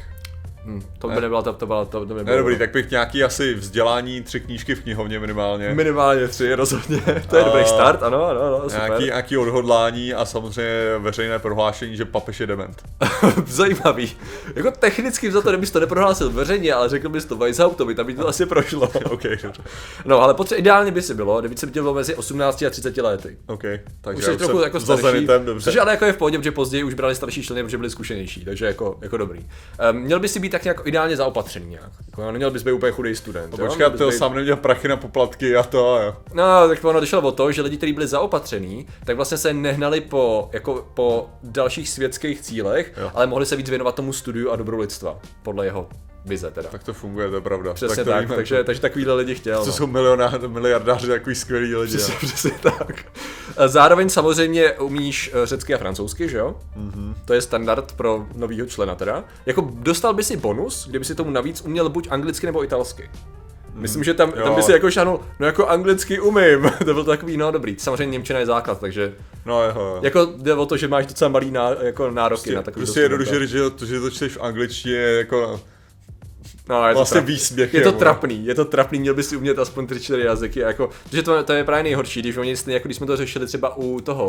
Hm, 0.67 0.83
to 0.99 1.09
by 1.09 1.21
nebyla 1.21 1.43
ta, 1.43 1.53
to 1.53 1.67
byla, 1.67 1.85
to, 1.85 2.01
to 2.01 2.07
by 2.07 2.15
Ne, 2.15 2.19
nebylo. 2.19 2.37
dobrý, 2.39 2.59
tak 2.59 2.73
bych 2.73 2.91
nějaký 2.91 3.25
asi 3.25 3.55
vzdělání, 3.55 4.23
tři 4.23 4.41
knížky 4.41 4.75
v 4.75 4.83
knihovně 4.83 5.21
minimálně. 5.21 5.69
Minimálně 5.75 6.29
tři, 6.29 6.55
rozhodně. 6.55 7.01
to 7.31 7.37
je 7.37 7.43
A- 7.43 7.45
dobrý 7.49 7.65
start, 7.65 8.03
ano, 8.03 8.25
ano, 8.25 8.41
ano 8.43 8.61
super. 8.63 8.81
Nějaký, 8.89 9.05
nějaký 9.05 9.37
odhodlání 9.37 10.15
a 10.15 10.25
samozřejmě 10.25 10.99
veřejné 10.99 11.39
prohlášení, 11.39 11.97
že 11.97 12.05
papež 12.05 12.41
je 12.41 12.47
dement. 12.47 12.83
Zajímavý. 13.47 14.13
Jako 14.55 14.71
technicky 14.71 15.33
za 15.33 15.43
to, 15.43 15.49
kdybys 15.51 15.71
to 15.71 15.81
neprohlásil 15.81 16.31
veřejně, 16.31 16.75
ale 16.75 16.89
řekl 16.89 17.09
bys 17.09 17.25
to 17.25 17.37
Weishautovi, 17.37 17.95
tam 17.95 18.07
by 18.07 18.15
to 18.15 18.29
asi 18.29 18.47
prošlo. 18.47 18.89
OK, 19.11 19.23
dobře. 19.23 19.63
No, 20.05 20.21
ale 20.23 20.35
potře- 20.35 20.57
ideálně 20.59 20.91
by 20.91 21.03
si 21.03 21.15
bylo, 21.15 21.41
kdyby 21.41 21.57
se 21.57 21.67
dělo 21.67 21.95
mezi 21.95 22.15
18 22.15 22.63
a 22.63 22.71
30 22.71 22.97
lety. 22.97 23.37
OK, 23.47 23.63
takže 24.01 24.19
Už 24.19 24.27
já 24.27 24.33
jsi 24.33 24.39
trochu 24.39 24.61
jako 24.63 24.81
starší, 24.81 25.03
Zenitem, 25.03 25.45
dobře. 25.45 25.65
což 25.65 25.77
ale 25.77 25.91
jako 25.91 26.05
je 26.05 26.13
v 26.13 26.17
pohodě, 26.17 26.39
protože 26.39 26.53
později 26.53 26.85
už 26.85 26.95
brali 26.95 27.15
starší 27.15 27.43
členy, 27.43 27.63
protože 27.65 27.77
byli 27.79 27.91
zkušenější, 27.91 28.45
takže 28.45 28.67
jako, 28.67 28.99
jako 29.03 29.17
dobrý. 29.17 29.41
Um, 29.91 29.97
měl 30.01 30.21
by 30.21 30.29
si 30.29 30.41
být 30.41 30.54
tak 30.55 30.65
nějak 30.65 30.81
ideálně 30.85 31.17
zaopatřený 31.17 31.67
nějak. 31.67 31.91
Jako, 32.07 32.33
neměl 32.33 32.51
bys 32.51 32.63
být 32.63 32.73
úplně 32.73 32.93
chudý 32.93 33.15
student. 33.17 33.53
jo? 33.53 33.57
Měl 33.57 33.69
Počkat, 33.69 33.97
to 33.99 34.07
být- 34.11 34.19
sám 34.19 34.35
neměl 34.35 34.57
prachy 34.57 34.89
na 34.89 34.97
poplatky 34.97 35.57
a 35.57 35.63
to 35.63 35.95
a 35.95 36.03
jo. 36.03 36.17
No, 36.35 36.69
tak 36.69 36.85
ono 36.85 37.01
došlo 37.01 37.21
o 37.21 37.33
to, 37.33 37.53
že 37.53 37.63
lidi, 37.63 37.77
kteří 37.77 37.93
byli 37.93 38.07
zaopatření, 38.07 38.87
tak 39.05 39.17
vlastně 39.17 39.39
se 39.39 39.53
nehnali 39.55 40.01
po, 40.01 40.49
jako, 40.53 40.87
po 40.95 41.27
dalších 41.43 41.89
světských 41.89 42.41
cílech, 42.41 42.93
Jo. 43.01 43.11
ale 43.15 43.27
mohli 43.27 43.47
se 43.47 43.57
víc 43.57 43.69
věnovat 43.71 43.95
tomu 43.95 44.13
studiu 44.13 44.51
a 44.51 44.57
dobru 44.57 44.79
lidstva, 44.79 45.19
podle 45.43 45.65
jeho 45.65 45.89
vize 46.25 46.51
teda. 46.51 46.69
Tak 46.69 46.85
to 46.85 46.93
funguje, 46.93 47.29
to 47.31 47.35
je 47.35 47.41
pravda. 47.41 47.75
Přesně 47.75 47.97
tak, 47.97 48.05
to 48.05 48.11
tak, 48.11 48.25
víme. 48.25 48.37
takže, 48.37 48.65
takže 48.65 48.81
takovýhle 48.81 49.15
lidi 49.15 49.35
chtěl. 49.35 49.61
To 49.61 49.67
no. 49.67 49.73
jsou 49.73 49.87
milionáři, 49.87 50.49
miliardáři, 50.49 51.07
takový 51.07 51.35
skvělí 51.35 51.75
lidi. 51.75 51.97
Přesně, 51.97 52.15
přesně 52.15 52.51
tak. 52.63 53.05
Zároveň 53.67 54.09
samozřejmě 54.09 54.73
umíš 54.73 55.31
eh, 55.35 55.47
řecky 55.47 55.75
a 55.75 55.79
francouzsky, 55.79 56.29
že 56.29 56.39
jo? 56.39 56.57
Mm-hmm. 56.79 57.15
To 57.25 57.35
je 57.35 57.41
standard 57.41 57.93
pro 57.93 58.27
novýho 58.35 58.67
člena 58.67 58.95
teda. 58.95 59.25
Jako 59.47 59.69
dostal 59.73 60.15
by 60.15 60.25
si 60.25 60.37
bonus, 60.37 60.89
kdyby 60.89 61.05
si 61.05 61.15
tomu 61.15 61.31
navíc 61.31 61.63
uměl 61.63 61.89
buď 61.89 62.09
anglicky 62.11 62.47
nebo 62.47 62.65
italsky. 62.65 63.11
Myslím, 63.75 64.05
že 64.05 64.15
tam, 64.15 64.33
tam 64.33 64.55
by 64.55 64.63
si 64.63 64.73
jako 64.73 64.91
šanul, 64.91 65.21
no 65.41 65.47
jako 65.47 65.67
anglicky 65.67 66.21
umím, 66.21 66.71
to 66.85 66.95
byl 66.95 67.05
takový, 67.05 67.37
no 67.37 67.51
dobrý, 67.51 67.77
samozřejmě 67.79 68.13
Němčina 68.13 68.39
je 68.39 68.47
základ, 68.47 68.81
takže 68.81 69.15
No 69.47 69.63
jo, 69.63 69.73
jo. 69.77 69.99
jako 70.03 70.33
jde 70.37 70.55
o 70.55 70.67
to, 70.67 70.77
že 70.77 70.89
máš 70.89 71.07
docela 71.07 71.29
malý 71.29 71.51
ná, 71.51 71.71
jako 71.83 72.11
nároky 72.11 72.41
Prostě, 72.41 72.55
na 72.55 72.63
takový 72.63 72.85
prostě 72.85 73.01
jednoduše 73.01 73.47
že 73.47 73.71
to, 73.71 73.87
že 73.87 74.01
to 74.01 74.11
čteš 74.11 74.37
v 74.37 74.43
angličtině 74.43 74.97
jako 74.97 75.61
No, 76.69 76.89
je 76.89 76.95
to 76.95 76.99
vlastně 76.99 77.15
trapný. 77.15 77.35
výsměch. 77.35 77.75
Je 77.75 77.81
to 77.81 77.89
jemu. 77.89 77.99
trapný, 77.99 78.47
je 78.47 78.55
to 78.55 78.65
trapný, 78.65 78.99
měl 78.99 79.15
bys 79.15 79.29
si 79.29 79.37
umět 79.37 79.59
aspoň 79.59 79.87
3-4 79.87 80.19
jazyky, 80.19 80.61
jako, 80.61 80.91
protože 81.05 81.23
to, 81.23 81.43
to 81.43 81.53
je 81.53 81.65
právě 81.65 81.83
nejhorší, 81.83 82.21
když 82.21 82.37
oni, 82.37 82.55
jako 82.67 82.89
když 82.89 82.97
jsme 82.97 83.07
to 83.07 83.17
řešili 83.17 83.47
třeba 83.47 83.77
u 83.77 84.01
toho, 84.01 84.27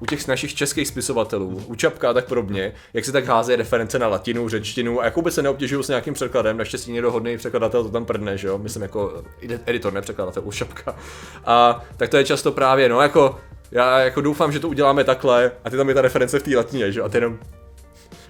u 0.00 0.06
těch 0.06 0.28
našich 0.28 0.54
českých 0.54 0.88
spisovatelů, 0.88 1.62
u 1.66 1.74
Čapka 1.74 2.10
a 2.10 2.12
tak 2.12 2.24
podobně, 2.26 2.72
jak 2.94 3.04
se 3.04 3.12
tak 3.12 3.24
hází 3.24 3.56
reference 3.56 3.98
na 3.98 4.08
latinu, 4.08 4.48
řečtinu 4.48 5.00
a 5.00 5.04
jako 5.04 5.22
by 5.22 5.30
se 5.30 5.42
neobtěžují 5.42 5.84
s 5.84 5.88
nějakým 5.88 6.14
překladem, 6.14 6.56
naštěstí 6.56 6.92
někdo 6.92 7.10
hodný 7.10 7.36
překladatel 7.38 7.84
to 7.84 7.90
tam 7.90 8.04
prdne, 8.04 8.38
že 8.38 8.48
jo, 8.48 8.58
myslím 8.58 8.82
jako 8.82 9.22
editor, 9.66 9.92
ne 9.92 10.00
překladatel, 10.00 10.42
u 10.46 10.52
Čapka. 10.52 10.96
A 11.44 11.84
tak 11.96 12.10
to 12.10 12.16
je 12.16 12.24
často 12.24 12.52
právě, 12.52 12.88
no 12.88 13.00
jako, 13.00 13.38
já 13.70 13.98
jako 13.98 14.20
doufám, 14.20 14.52
že 14.52 14.60
to 14.60 14.68
uděláme 14.68 15.04
takhle 15.04 15.52
a 15.64 15.70
ty 15.70 15.76
tam 15.76 15.88
je 15.88 15.94
ta 15.94 16.02
reference 16.02 16.38
v 16.38 16.42
té 16.42 16.56
latině, 16.56 16.92
že 16.92 17.00
jo, 17.00 17.06
a 17.06 17.08
ty 17.08 17.16
jenom 17.16 17.38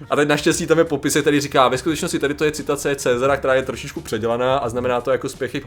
a 0.09 0.15
teď 0.15 0.27
naštěstí 0.27 0.67
tam 0.67 0.77
je 0.77 0.83
popis, 0.83 1.17
který 1.21 1.41
říká, 1.41 1.67
ve 1.67 1.77
skutečnosti 1.77 2.19
tady 2.19 2.33
to 2.33 2.45
je 2.45 2.51
citace 2.51 2.95
Cezara, 2.95 3.37
která 3.37 3.53
je 3.53 3.61
trošičku 3.61 4.01
předělaná 4.01 4.57
a 4.57 4.69
znamená 4.69 5.01
to 5.01 5.11
jako 5.11 5.29
spěchy. 5.29 5.63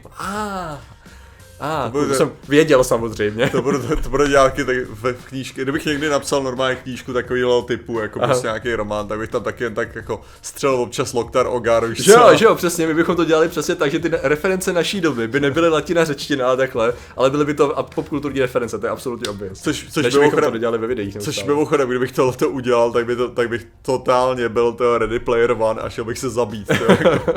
A, 1.61 1.81
a, 1.83 1.85
to, 1.85 1.91
bude- 1.91 2.07
to 2.07 2.13
jsem 2.13 2.31
věděl 2.47 2.83
samozřejmě. 2.83 3.49
To 3.49 3.61
bude, 3.61 3.79
to, 3.79 3.95
to 3.95 4.09
bude 4.09 4.27
nějaký 4.27 4.63
tak 4.65 4.75
v 4.89 5.13
knížce, 5.25 5.61
kdybych 5.61 5.85
někdy 5.85 6.09
napsal 6.09 6.43
normální 6.43 6.77
knížku 6.83 7.13
takového 7.13 7.61
typu, 7.61 7.99
jako 7.99 8.19
Aha. 8.19 8.27
prostě 8.27 8.47
nějaký 8.47 8.73
román, 8.75 9.07
tak 9.07 9.19
bych 9.19 9.29
tam 9.29 9.43
taky 9.43 9.63
jen 9.63 9.73
tak 9.73 9.95
jako 9.95 10.21
střelil 10.41 10.75
občas 10.79 11.13
Loktar 11.13 11.45
Ogar, 11.49 11.87
víš 11.87 11.97
Že 12.03 12.13
co? 12.13 12.19
jo, 12.19 12.35
že 12.37 12.45
jo, 12.45 12.55
přesně, 12.55 12.87
my 12.87 12.93
bychom 12.93 13.15
to 13.15 13.25
dělali 13.25 13.47
přesně 13.49 13.75
tak, 13.75 13.91
že 13.91 13.99
ty 13.99 14.11
reference 14.23 14.73
naší 14.73 15.01
doby 15.01 15.27
by 15.27 15.39
nebyly 15.39 15.69
latina, 15.69 16.05
řečtina 16.05 16.51
a 16.51 16.55
takhle, 16.55 16.93
ale 17.17 17.29
byly 17.29 17.45
by 17.45 17.53
to 17.53 17.85
popkulturní 17.95 18.39
reference, 18.39 18.79
to 18.79 18.85
je 18.85 18.89
absolutně 18.89 19.29
obvious. 19.29 19.61
Což, 19.61 19.85
což 19.91 20.03
Než 20.03 20.15
bychom 20.15 20.41
to 20.41 20.51
nedělali 20.51 20.77
ve 20.77 20.87
videích. 20.87 21.17
což 21.17 21.43
mimochodem, 21.43 21.89
kdybych 21.89 22.11
tohle 22.11 22.47
udělal, 22.47 22.91
tak, 22.91 23.05
by 23.05 23.15
to, 23.15 23.29
tak 23.29 23.49
bych 23.49 23.67
totálně 23.81 24.49
byl 24.49 24.73
to 24.73 24.97
Ready 24.97 25.19
Player 25.19 25.51
One 25.59 25.81
a 25.81 25.89
šel 25.89 26.05
bych 26.05 26.19
se 26.19 26.29
zabít. 26.29 26.67
To, 26.67 26.91
jako. 26.91 27.33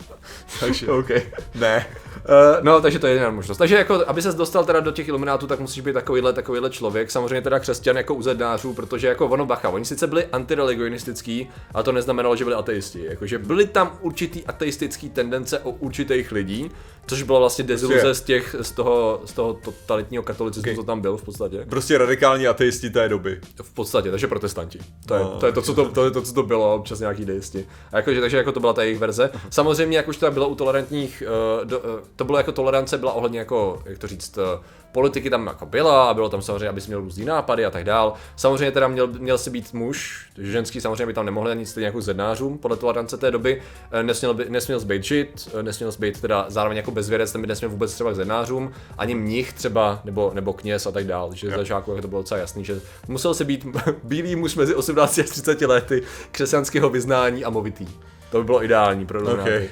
Takže, 0.60 0.86
OK. 0.88 1.08
ne. 1.54 1.86
Uh, 2.16 2.64
no, 2.64 2.80
takže 2.80 2.98
to 2.98 3.06
je 3.06 3.12
jediná 3.12 3.30
možnost. 3.30 3.58
Takže 3.58 3.74
jako, 3.76 4.04
aby 4.06 4.22
se 4.22 4.32
dostal 4.32 4.64
teda 4.64 4.80
do 4.80 4.90
těch 4.92 5.08
iluminátů, 5.08 5.46
tak 5.46 5.60
musíš 5.60 5.80
být 5.82 5.92
takovýhle, 5.92 6.32
takovýhle 6.32 6.70
člověk. 6.70 7.10
Samozřejmě 7.10 7.40
teda 7.42 7.58
křesťan 7.58 7.96
jako 7.96 8.14
u 8.14 8.22
zednářů, 8.22 8.74
protože 8.74 9.06
jako 9.06 9.26
ono 9.26 9.46
bacha, 9.46 9.68
oni 9.68 9.84
sice 9.84 10.06
byli 10.06 10.26
antireligionistický, 10.26 11.48
ale 11.74 11.84
to 11.84 11.92
neznamenalo, 11.92 12.36
že 12.36 12.44
byli 12.44 12.56
ateisti. 12.56 13.04
Jakože 13.04 13.38
byly 13.38 13.66
tam 13.66 13.98
určitý 14.00 14.44
ateistický 14.46 15.10
tendence 15.10 15.58
o 15.58 15.70
určitých 15.70 16.32
lidí, 16.32 16.70
což 17.06 17.22
bylo 17.22 17.38
vlastně 17.40 17.64
deziluze 17.64 18.00
Prostě- 18.00 18.14
z 18.14 18.22
těch, 18.22 18.56
z 18.60 18.70
toho, 18.70 19.20
z 19.24 19.32
toho 19.32 19.54
totalitního 19.54 20.22
katolicismu, 20.22 20.62
Okay. 20.62 20.76
co 20.76 20.82
tam 20.82 21.00
byl 21.00 21.16
v 21.16 21.22
podstatě. 21.22 21.66
Prostě 21.68 21.98
radikální 21.98 22.46
ateisti 22.46 22.90
té 22.90 23.08
doby. 23.08 23.40
V 23.62 23.74
podstatě, 23.74 24.10
takže 24.10 24.26
protestanti. 24.26 24.78
To 25.06 25.14
je, 25.14 25.20
No, 25.20 25.28
to, 25.40 25.46
je 25.46 25.52
to, 25.52 25.62
co 25.62 25.74
to, 25.74 25.88
to, 25.88 26.04
je 26.04 26.10
to, 26.10 26.22
co 26.22 26.32
to 26.32 26.42
bylo, 26.42 26.74
občas 26.74 27.00
nějaký 27.00 27.24
deisti. 27.24 27.66
A 27.92 27.96
jakože, 27.96 28.20
takže 28.20 28.36
jako 28.36 28.52
to 28.52 28.60
byla 28.60 28.72
ta 28.72 28.82
jejich 28.82 28.98
verze. 28.98 29.30
Samozřejmě, 29.50 29.96
jak 29.96 30.08
už 30.08 30.16
to 30.16 30.30
bylo 30.30 30.48
u 30.48 30.54
tolerantních 30.54 31.22
uh, 31.60 31.64
do, 31.68 31.78
uh, 31.78 31.84
to 32.16 32.24
bylo 32.24 32.38
jako 32.38 32.52
tolerance, 32.52 32.98
byla 32.98 33.12
ohledně 33.12 33.38
jako, 33.38 33.82
jak 33.86 33.98
to 33.98 34.06
říct, 34.06 34.38
eh, 34.38 34.64
politiky 34.94 35.30
tam 35.30 35.46
jako 35.46 35.66
byla 35.66 36.10
a 36.10 36.14
bylo 36.14 36.28
tam 36.28 36.42
samozřejmě, 36.42 36.68
abys 36.68 36.86
měl 36.86 37.00
různý 37.00 37.24
nápady 37.24 37.64
a 37.64 37.70
tak 37.70 37.84
dál. 37.84 38.14
Samozřejmě 38.36 38.70
teda 38.70 38.88
měl, 38.88 39.06
měl 39.06 39.38
si 39.38 39.50
být 39.50 39.72
muž, 39.72 40.26
ženský 40.38 40.80
samozřejmě 40.80 41.06
by 41.06 41.14
tam 41.14 41.26
nemohli 41.26 41.50
ani 41.50 41.66
stejně 41.66 41.86
jako 41.86 42.00
zednářům 42.00 42.58
podle 42.58 42.76
tolerance 42.76 43.16
té 43.16 43.30
doby. 43.30 43.62
Eh, 43.92 44.02
Nesměl, 44.02 44.34
by, 44.34 44.46
nesměl 44.48 44.80
být 44.80 45.04
žid, 45.04 45.48
eh, 45.58 45.62
nesměl 45.62 45.92
být 45.98 46.20
teda 46.20 46.46
zároveň 46.48 46.76
jako 46.76 46.90
bezvěrec, 46.90 47.32
ten 47.32 47.40
by 47.40 47.46
nesměl 47.46 47.70
vůbec 47.70 47.94
třeba 47.94 48.12
k 48.12 48.14
zednářům, 48.14 48.72
ani 48.98 49.14
mnich 49.14 49.52
třeba, 49.52 50.00
nebo, 50.04 50.30
nebo 50.34 50.52
kněz 50.52 50.86
a 50.86 50.90
tak 50.90 51.06
dál. 51.06 51.30
Že 51.34 51.50
za 51.50 51.64
žáků 51.64 51.90
jako 51.90 52.02
to 52.02 52.08
bylo 52.08 52.22
docela 52.22 52.40
jasný, 52.40 52.64
že 52.64 52.80
musel 53.08 53.34
se 53.34 53.44
být 53.44 53.66
bílý 54.04 54.36
muž 54.36 54.54
mezi 54.54 54.74
18 54.74 55.18
až 55.18 55.26
30 55.26 55.60
lety, 55.60 56.02
křesťanského 56.30 56.90
vyznání 56.90 57.44
a 57.44 57.50
movitý. 57.50 57.86
To 58.30 58.38
by 58.38 58.44
bylo 58.44 58.64
ideální 58.64 59.06
pro. 59.06 59.32
Okay. 59.32 59.68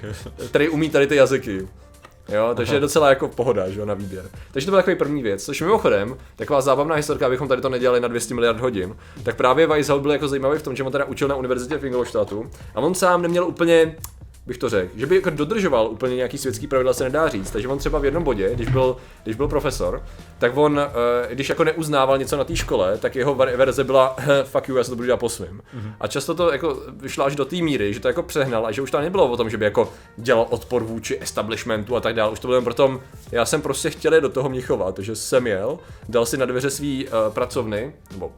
Který 0.49 0.69
umí 0.69 0.91
tady 0.91 1.07
ty 1.07 1.17
jazyky. 1.17 1.69
Jo, 2.33 2.53
takže 2.55 2.77
je 2.77 2.81
docela 2.81 3.09
jako 3.09 3.29
pohoda, 3.29 3.71
že 3.71 3.81
jo, 3.81 3.87
na 3.87 3.95
výběr. 3.95 4.25
Takže 4.53 4.67
to 4.67 4.71
byla 4.71 4.83
takový 4.83 4.97
první 4.97 5.23
věc. 5.23 5.45
Což 5.45 5.61
mimochodem, 5.61 6.17
taková 6.37 6.61
zábavná 6.61 6.95
historka, 6.95 7.27
abychom 7.27 7.49
tady 7.49 7.63
to 7.63 7.69
nedělali 7.69 8.01
na 8.01 8.09
200 8.09 8.35
miliard 8.35 8.61
hodin, 8.61 8.97
tak 9.23 9.37
právě 9.37 9.67
Weishaupt 9.67 10.03
byl 10.03 10.13
jako 10.13 10.29
zajímavý 10.29 10.59
v 10.59 10.63
tom, 10.63 10.77
že 10.77 10.83
on 10.83 10.93
teda 10.93 11.05
učil 11.05 11.29
na 11.29 11.37
univerzitě 11.37 11.79
v 11.79 11.85
Ingolstadtu 11.85 12.51
a 12.75 12.81
on 12.81 12.95
sám 12.95 13.23
neměl 13.23 13.45
úplně 13.45 13.97
bych 14.47 14.59
to 14.59 14.69
řekl, 14.69 14.93
že 14.97 15.07
by 15.07 15.15
jako 15.15 15.31
dodržoval 15.31 15.87
úplně 15.87 16.17
nějaký 16.17 16.39
světský 16.39 16.67
pravidla 16.67 16.93
se 16.93 17.05
nedá 17.05 17.29
říct, 17.29 17.51
takže 17.51 17.69
on 17.69 17.79
třeba 17.79 17.99
v 17.99 18.05
jednom 18.05 18.25
bodě, 18.25 18.51
když 18.55 18.69
byl, 18.69 18.97
když 19.25 19.37
byl 19.37 19.49
profesor, 19.49 20.03
tak 20.39 20.57
on, 20.57 20.81
eh, 20.81 21.35
když 21.35 21.49
jako 21.49 21.65
neuznával 21.65 22.19
něco 22.19 22.37
na 22.37 22.45
té 22.45 22.57
škole, 22.57 22.99
tak 22.99 23.17
jeho 23.17 23.35
ver- 23.35 23.57
verze 23.57 23.85
byla 23.85 24.17
fuck 24.45 24.69
you, 24.69 24.77
já 24.77 24.85
se 24.85 24.91
to 24.91 24.97
budu 24.97 25.07
dělat 25.07 25.21
po 25.21 25.29
svým. 25.29 25.61
Mm-hmm. 25.77 25.93
A 26.01 26.07
často 26.07 26.35
to 26.35 26.53
jako 26.53 26.83
vyšlo 26.89 27.25
až 27.25 27.37
do 27.37 27.45
té 27.45 27.57
míry, 27.57 27.95
že 27.95 28.01
to 28.01 28.09
jako 28.09 28.23
přehnal 28.23 28.67
a 28.67 28.73
že 28.73 28.83
už 28.83 28.91
to 28.91 29.01
nebylo 29.01 29.31
o 29.31 29.37
tom, 29.37 29.51
že 29.51 29.57
by 29.57 29.65
jako 29.65 29.93
dělal 30.17 30.47
odpor 30.51 30.85
vůči 30.85 31.19
establishmentu 31.21 31.97
a 31.97 32.01
tak 32.01 32.15
dále. 32.15 32.33
Už 32.33 32.41
to 32.41 32.49
bylo 32.49 32.57
jen 32.57 32.65
proto, 32.65 33.01
já 33.33 33.45
jsem 33.45 33.63
prostě 33.63 33.91
chtěl 33.91 34.21
do 34.21 34.29
toho 34.29 34.49
Mnichova, 34.49 34.93
takže 34.93 35.17
jsem 35.17 35.47
jel, 35.47 35.79
dal 36.09 36.27
si 36.27 36.37
na 36.37 36.47
dveře 36.47 36.71
svý 36.71 37.07
uh, 37.07 37.35
pracovny, 37.35 37.93
nebo 38.13 38.33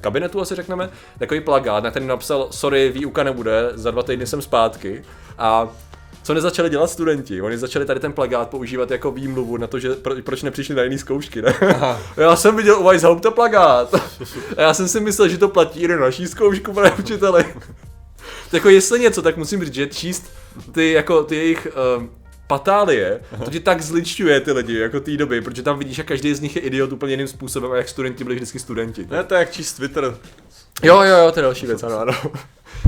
kabinetu 0.00 0.40
asi 0.40 0.54
řekneme, 0.54 0.90
takový 1.18 1.40
plagát, 1.40 1.84
na 1.84 1.90
který 1.90 2.06
napsal, 2.06 2.48
sorry, 2.50 2.90
výuka 2.90 3.22
nebude, 3.22 3.70
za 3.74 3.90
dva 3.90 4.02
týdny 4.02 4.26
jsem 4.26 4.42
zpátky. 4.42 5.02
A 5.38 5.68
co 6.22 6.34
nezačali 6.34 6.70
dělat 6.70 6.90
studenti? 6.90 7.42
Oni 7.42 7.58
začali 7.58 7.84
tady 7.84 8.00
ten 8.00 8.12
plagát 8.12 8.48
používat 8.50 8.90
jako 8.90 9.10
výmluvu 9.10 9.56
na 9.56 9.66
to, 9.66 9.78
že 9.78 9.94
pro, 9.94 10.14
proč 10.22 10.42
nepřišli 10.42 10.74
na 10.74 10.82
jiný 10.82 10.98
zkoušky, 10.98 11.42
ne? 11.42 11.54
Já 12.16 12.36
jsem 12.36 12.56
viděl 12.56 12.80
u 12.80 12.84
Weishaupta 12.84 13.30
plagát. 13.30 13.94
A 14.56 14.62
já 14.62 14.74
jsem 14.74 14.88
si 14.88 15.00
myslel, 15.00 15.28
že 15.28 15.38
to 15.38 15.48
platí 15.48 15.80
i 15.80 15.88
na 15.88 15.96
naší 15.96 16.26
zkoušku, 16.26 16.72
pane 16.72 16.92
učiteli. 16.92 17.44
To 18.50 18.56
jako 18.56 18.68
jestli 18.68 19.00
něco, 19.00 19.22
tak 19.22 19.36
musím 19.36 19.64
říct, 19.64 19.74
že 19.74 19.86
číst 19.86 20.32
ty, 20.72 20.92
jako, 20.92 21.24
ty 21.24 21.36
jejich 21.36 21.68
um, 21.98 22.10
patálie, 22.46 23.20
to 23.44 23.50
ti 23.50 23.60
tak 23.60 23.82
zličťuje 23.82 24.40
ty 24.40 24.52
lidi, 24.52 24.78
jako 24.78 25.00
té 25.00 25.16
doby, 25.16 25.40
protože 25.40 25.62
tam 25.62 25.78
vidíš, 25.78 25.98
jak 25.98 26.06
každý 26.06 26.34
z 26.34 26.40
nich 26.40 26.56
je 26.56 26.62
idiot 26.62 26.92
úplně 26.92 27.12
jiným 27.12 27.28
způsobem 27.28 27.72
a 27.72 27.76
jak 27.76 27.88
studenti 27.88 28.24
byli 28.24 28.36
vždycky 28.36 28.58
studenti. 28.58 29.06
Ne, 29.10 29.24
to 29.24 29.34
je 29.34 29.38
jak 29.38 29.50
číst 29.50 29.72
Twitter. 29.72 30.16
Jo, 30.82 31.02
jo, 31.02 31.16
jo, 31.16 31.32
to 31.32 31.38
je 31.38 31.42
další 31.42 31.66
věc, 31.66 31.82
ano, 31.82 31.98
ano. 31.98 32.12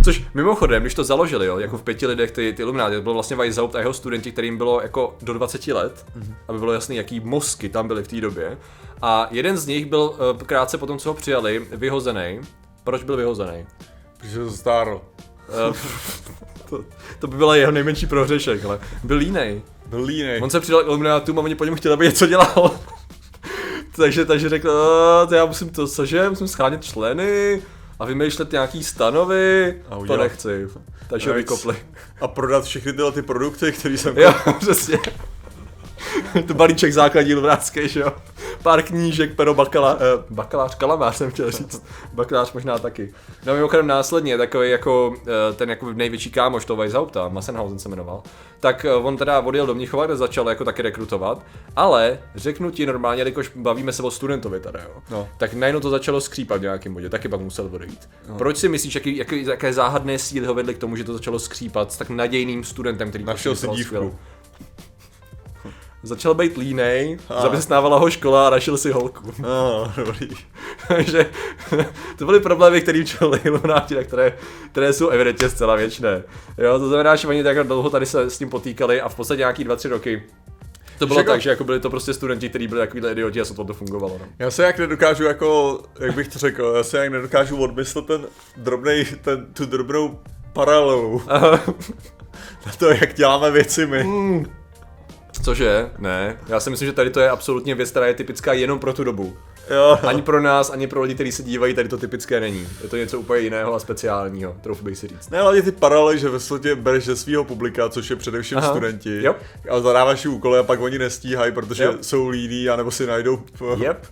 Což 0.05 0.25
mimochodem, 0.35 0.83
když 0.83 0.95
to 0.95 1.05
založili, 1.05 1.47
jo, 1.47 1.59
jako 1.59 1.79
v 1.79 1.83
pěti 1.83 2.07
lidech 2.07 2.31
ty, 2.31 2.53
ty 2.53 2.63
Illuminati, 2.63 2.97
to 2.97 3.03
byl 3.03 3.15
vlastně 3.15 3.37
Weishaupt 3.37 3.75
a 3.75 3.79
jeho 3.79 3.93
studenti, 3.93 4.33
kterým 4.33 4.59
bylo 4.59 4.81
jako 4.83 5.17
do 5.23 5.33
20 5.33 5.67
let, 5.67 6.07
mm-hmm. 6.19 6.35
aby 6.49 6.59
bylo 6.59 6.73
jasný, 6.73 6.97
jaký 6.97 7.21
mozky 7.21 7.69
tam 7.69 7.89
byly 7.89 8.03
v 8.03 8.09
té 8.09 8.21
době. 8.21 8.59
A 9.03 9.29
jeden 9.31 9.57
z 9.57 9.67
nich 9.67 9.87
byl 9.87 10.01
uh, 10.01 10.43
krátce 10.43 10.79
potom, 10.79 10.99
co 10.99 11.09
ho 11.09 11.15
přijali, 11.15 11.67
vyhozený. 11.71 12.41
Proč 12.85 13.03
byl 13.03 13.17
vyhozený? 13.17 13.67
Protože 14.19 14.39
to 14.39 14.51
stárl. 14.51 15.01
To, 16.71 16.85
to, 17.19 17.27
by 17.27 17.37
byla 17.37 17.57
jeho 17.57 17.73
nejmenší 17.73 18.07
prohřešek, 18.07 18.65
ale 18.65 18.81
byl 19.05 19.17
línej. 19.17 19.63
Byl 19.87 20.05
línej. 20.05 20.41
On 20.43 20.51
se 20.51 20.61
přidal 20.61 20.83
k 20.83 20.87
Illuminatům 20.87 21.39
a 21.39 21.43
oni 21.43 21.55
po 21.55 21.65
něm 21.65 21.75
chtěli, 21.75 21.93
aby 21.93 22.05
něco 22.05 22.27
dělal. 22.27 22.71
takže, 23.97 24.25
takže 24.25 24.49
řekl, 24.49 24.71
to 25.29 25.35
já 25.35 25.45
musím 25.45 25.71
to, 25.71 25.89
cože, 25.89 26.31
musím 26.31 26.49
schánět 26.49 26.85
členy 26.85 27.63
a 27.99 28.05
vymýšlet 28.05 28.53
nějaký 28.53 28.85
stanovy, 28.85 29.83
A 29.91 30.07
to 30.07 30.17
nechci. 30.17 30.67
Takže 31.09 31.31
ho 31.31 31.37
vykopli. 31.37 31.77
A 32.21 32.29
prodat 32.29 32.65
všechny 32.65 32.93
tyhle 32.93 33.13
ty 33.13 33.23
produkty, 33.23 33.73
které 33.73 33.99
jsem 33.99 34.19
Jo, 34.19 34.35
přesně. 34.61 34.99
to 36.47 36.55
balíček 36.55 36.93
základní 36.93 37.31
illuminátský, 37.31 37.89
že 37.89 38.01
jo. 38.01 38.13
Pár 38.63 38.83
knížek, 38.83 39.35
pero 39.35 39.55
bakala, 39.55 39.97
eh, 40.01 40.25
bakalář, 40.31 40.75
kalamář 40.75 41.17
jsem 41.17 41.31
chtěl 41.31 41.51
říct. 41.51 41.87
Bakalář 42.13 42.53
možná 42.53 42.79
taky. 42.79 43.15
No 43.47 43.55
mimochodem 43.55 43.87
následně 43.87 44.39
takový 44.39 44.71
jako 44.71 45.15
eh, 45.27 45.53
ten 45.53 45.71
jako 45.71 45.93
největší 45.93 46.31
kámoš 46.31 46.65
toho 46.65 46.77
Weishaupta, 46.77 47.29
Massenhausen 47.29 47.79
se 47.79 47.89
jmenoval, 47.89 48.23
tak 48.61 48.85
eh, 48.85 48.95
on 48.95 49.17
teda 49.17 49.41
odjel 49.41 49.67
do 49.67 49.75
Mnichova, 49.75 50.07
kde 50.07 50.17
začal 50.17 50.49
jako 50.49 50.65
taky 50.65 50.83
rekrutovat, 50.83 51.43
ale 51.77 52.19
řeknu 52.35 52.71
ti 52.71 52.87
normálně, 52.87 53.23
jakož 53.23 53.51
bavíme 53.57 53.93
se 53.93 54.03
o 54.03 54.11
studentovi 54.11 54.61
tady, 54.61 54.79
jo. 54.79 55.03
No. 55.11 55.29
Tak 55.37 55.55
najednou 55.55 55.81
to 55.81 55.91
začalo 55.91 56.21
skřípat 56.21 56.59
v 56.59 56.63
nějakém 56.63 56.95
bodě, 56.95 57.09
taky 57.09 57.29
pak 57.29 57.41
musel 57.41 57.69
odejít. 57.73 58.09
No. 58.29 58.39
Proč 58.39 58.57
si 58.57 58.69
myslíš, 58.69 58.95
jaký, 58.95 59.17
jaký, 59.17 59.47
jaké 59.47 59.73
záhadné 59.73 60.19
síly 60.19 60.47
ho 60.47 60.55
vedly 60.55 60.75
k 60.75 60.79
tomu, 60.79 60.97
že 60.97 61.05
to 61.05 61.13
začalo 61.13 61.39
skřípat 61.39 61.93
s 61.93 61.97
tak 61.97 62.11
nadějným 62.11 62.65
studentem, 62.65 63.09
který 63.09 63.25
Našel 63.25 63.57
si 63.57 63.67
dívku. 63.67 63.83
skvěle? 63.83 64.11
Začal 66.09 66.35
být 66.35 66.57
línej, 66.57 67.19
zaměstnávala 67.43 67.99
ho 67.99 68.11
škola 68.11 68.47
a 68.47 68.51
našel 68.51 68.77
si 68.77 68.91
holku. 68.91 69.33
No, 69.39 69.93
dobrý. 69.97 70.29
Takže 70.89 71.27
to 72.19 72.27
byly 72.27 72.41
problémy, 72.41 72.81
kterým 72.81 73.07
čelili 73.07 73.41
na 73.69 73.87
které, 74.05 74.33
které 74.73 74.93
jsou 74.93 75.09
evidentně 75.09 75.49
zcela 75.49 75.77
věčné. 75.77 76.23
Jo, 76.59 76.79
to 76.79 76.89
znamená, 76.89 77.17
že 77.17 77.29
oni 77.29 77.43
tak 77.43 77.67
dlouho 77.67 77.91
tady 77.91 78.07
se 78.07 78.31
s 78.31 78.39
tím 78.39 78.51
potýkali 78.51 79.01
a 79.01 79.09
v 79.09 79.15
podstatě 79.15 79.39
nějaký 79.39 79.65
2-3 79.65 79.89
roky 79.89 80.23
to 80.99 81.07
bylo 81.07 81.21
jako- 81.21 81.31
tak, 81.31 81.41
že 81.41 81.51
jako 81.51 81.65
byli 81.65 81.81
to 81.81 81.91
prostě 81.91 82.15
studenti, 82.15 82.49
kteří 82.49 82.69
byli 82.69 82.81
takovýhle 82.81 83.13
idioti 83.13 83.41
a 83.41 83.45
sotva 83.45 83.65
to 83.65 83.75
fungovalo. 83.75 84.17
No. 84.21 84.27
Já 84.39 84.51
se 84.51 84.63
jak 84.63 84.79
nedokážu 84.79 85.25
jako, 85.25 85.81
jak 86.01 86.15
bych 86.15 86.29
to 86.29 86.39
řekl, 86.39 86.73
já 86.77 86.83
se 86.83 86.99
jak 86.99 87.13
nedokážu 87.13 87.57
odmyslet 87.57 88.07
ten 88.07 88.27
drobnej, 88.57 89.05
ten, 89.05 89.47
tu 89.53 89.67
drobnou 89.67 90.21
paralelu 90.53 91.23
na 92.67 92.73
to, 92.79 92.89
jak 92.89 93.15
děláme 93.15 93.51
věci 93.51 93.87
my. 93.87 94.05
Cože? 95.45 95.91
Ne. 95.99 96.39
Já 96.49 96.61
si 96.61 96.71
myslím, 96.71 96.87
že 96.87 96.93
tady 96.93 97.11
to 97.11 97.21
je 97.21 97.31
absolutně 97.31 97.75
věc, 97.75 97.91
která 97.91 98.07
je 98.07 98.15
typická 98.15 98.53
jenom 98.53 98.79
pro 98.79 98.93
tu 98.93 99.05
dobu. 99.05 99.37
Jo, 99.71 99.99
Ani 100.03 100.23
pro 100.23 100.41
nás, 100.41 100.71
ani 100.71 100.87
pro 100.87 101.03
lidi, 101.03 101.15
kteří 101.15 101.33
se 101.33 101.43
dívají, 101.43 101.75
tady 101.75 101.89
to 101.89 101.99
typické 101.99 102.41
není. 102.41 102.69
Je 102.83 102.89
to 102.89 102.97
něco 102.97 103.21
úplně 103.21 103.41
jiného 103.41 103.75
a 103.75 103.79
speciálního, 103.79 104.57
trochu 104.61 104.85
bych 104.85 104.99
si 104.99 105.09
říct. 105.09 105.31
Ne, 105.31 105.43
hlavně 105.43 105.63
ty 105.63 105.73
paralely, 105.73 106.19
že 106.19 106.29
ve 106.29 106.41
světě 106.41 106.75
bereš 106.75 107.05
ze 107.05 107.17
svého 107.17 107.45
publika, 107.45 107.89
což 107.89 108.11
je 108.11 108.17
především 108.17 108.59
Aha. 108.59 108.71
studenti, 108.71 109.23
Jo. 109.25 109.35
a 109.71 109.81
zadáváš 109.81 110.27
úkoly 110.27 110.59
a 110.59 110.63
pak 110.63 110.81
oni 110.81 110.99
nestíhají, 110.99 111.53
protože 111.53 111.85
Jo. 111.85 111.95
jsou 112.01 112.29
líní, 112.29 112.69
anebo 112.69 112.91
si 112.91 113.07
najdou 113.07 113.43
Yep. 113.81 114.07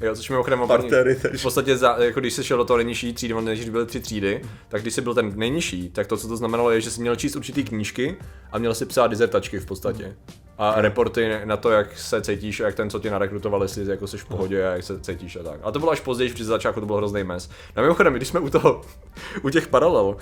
Jo, 0.00 0.14
což 0.14 0.30
mimochodem 0.30 0.60
Partéry, 0.66 1.14
v 1.14 1.42
podstatě, 1.42 1.76
za, 1.76 1.96
jako 1.98 2.20
když 2.20 2.34
jsi 2.34 2.44
šel 2.44 2.56
do 2.56 2.64
toho 2.64 2.76
nejnižší 2.76 3.12
třídy, 3.12 3.34
on 3.34 3.44
než 3.44 3.68
byly 3.68 3.86
tři 3.86 4.00
třídy, 4.00 4.42
tak 4.68 4.82
když 4.82 4.94
jsi 4.94 5.00
byl 5.00 5.14
ten 5.14 5.32
nejnižší, 5.36 5.90
tak 5.90 6.06
to, 6.06 6.16
co 6.16 6.28
to 6.28 6.36
znamenalo, 6.36 6.70
je, 6.70 6.80
že 6.80 6.90
jsi 6.90 7.00
měl 7.00 7.16
číst 7.16 7.36
určitý 7.36 7.64
knížky 7.64 8.16
a 8.52 8.58
měl 8.58 8.74
si 8.74 8.86
psát 8.86 9.06
dizertačky 9.06 9.58
v 9.58 9.66
podstatě. 9.66 10.16
A 10.58 10.80
reporty 10.80 11.40
na 11.44 11.56
to, 11.56 11.70
jak 11.70 11.98
se 11.98 12.22
cítíš 12.22 12.60
a 12.60 12.64
jak 12.64 12.74
ten, 12.74 12.90
co 12.90 12.98
tě 12.98 13.10
narekrutoval, 13.10 13.62
jestli 13.62 13.90
jako 13.90 14.06
jsi 14.06 14.18
v 14.18 14.24
pohodě 14.24 14.68
a 14.68 14.72
jak 14.72 14.82
se 14.82 15.00
cítíš 15.00 15.36
a 15.36 15.42
tak. 15.42 15.60
A 15.62 15.70
to 15.70 15.78
bylo 15.78 15.92
až 15.92 16.00
později, 16.00 16.34
za 16.38 16.44
začátku 16.44 16.80
to 16.80 16.86
bylo 16.86 16.98
hrozný 16.98 17.24
mes. 17.24 17.50
No 17.76 17.82
mimochodem, 17.82 18.14
když 18.14 18.28
jsme 18.28 18.40
u 18.40 18.50
toho, 18.50 18.80
u 19.42 19.50
těch 19.50 19.68
paralel, 19.68 20.04
uh, 20.04 20.16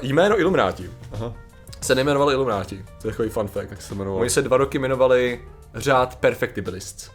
jméno 0.00 0.40
Illuminati 0.40 0.90
Aha. 1.12 1.34
se 1.80 1.94
nejmenovali 1.94 2.34
Illuminati. 2.34 2.84
To 3.02 3.08
je 3.08 3.12
takový 3.12 3.28
fun 3.28 3.48
fact. 3.48 3.70
Jak 3.70 3.82
se 3.82 3.94
jmenoval? 3.94 4.20
Oni 4.20 4.30
se 4.30 4.42
dva 4.42 4.56
roky 4.56 4.78
jmenovali 4.78 5.40
řád 5.74 6.16
Perfectibilists. 6.16 7.10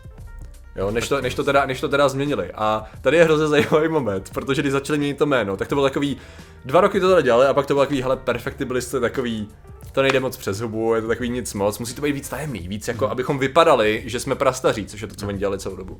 Jo, 0.76 0.92
než 0.92 1.10
to, 1.10 1.22
než, 1.22 1.36
to 1.36 1.44
teda, 1.44 1.66
než 1.66 1.82
to 1.82 1.90
teda 1.90 2.10
změnili. 2.10 2.52
A 2.56 2.86
tady 3.02 3.18
je 3.18 3.24
hrozně 3.24 3.48
zajímavý 3.48 3.88
moment, 3.88 4.30
protože 4.34 4.62
když 4.62 4.72
začali 4.72 5.00
měnit 5.00 5.18
to 5.18 5.26
jméno, 5.26 5.58
tak 5.58 5.68
to 5.68 5.76
bylo 5.76 5.86
takový, 5.86 6.18
dva 6.66 6.82
roky 6.82 7.00
to 7.00 7.10
teda 7.10 7.22
dělali 7.22 7.46
a 7.46 7.54
pak 7.54 7.66
to 7.66 7.74
bylo 7.74 7.86
takový, 7.86 8.02
hele, 8.02 8.20
je 8.94 9.00
takový, 9.00 9.48
to 9.92 10.02
nejde 10.02 10.20
moc 10.20 10.38
přes 10.38 10.60
hubu, 10.60 10.96
je 10.96 11.02
to 11.02 11.08
takový 11.08 11.30
nic 11.30 11.54
moc, 11.54 11.80
musí 11.80 11.94
to 11.94 12.02
být 12.02 12.12
víc 12.12 12.30
tajemný, 12.30 12.68
víc 12.68 12.88
jako, 12.88 13.10
abychom 13.10 13.40
vypadali, 13.40 14.04
že 14.06 14.20
jsme 14.20 14.36
prastaří, 14.36 14.86
což 14.86 15.02
je 15.02 15.08
to, 15.08 15.16
co 15.16 15.28
oni 15.28 15.38
dělali 15.38 15.60
celou 15.60 15.76
dobu. 15.76 15.94
Uh, 15.94 16.00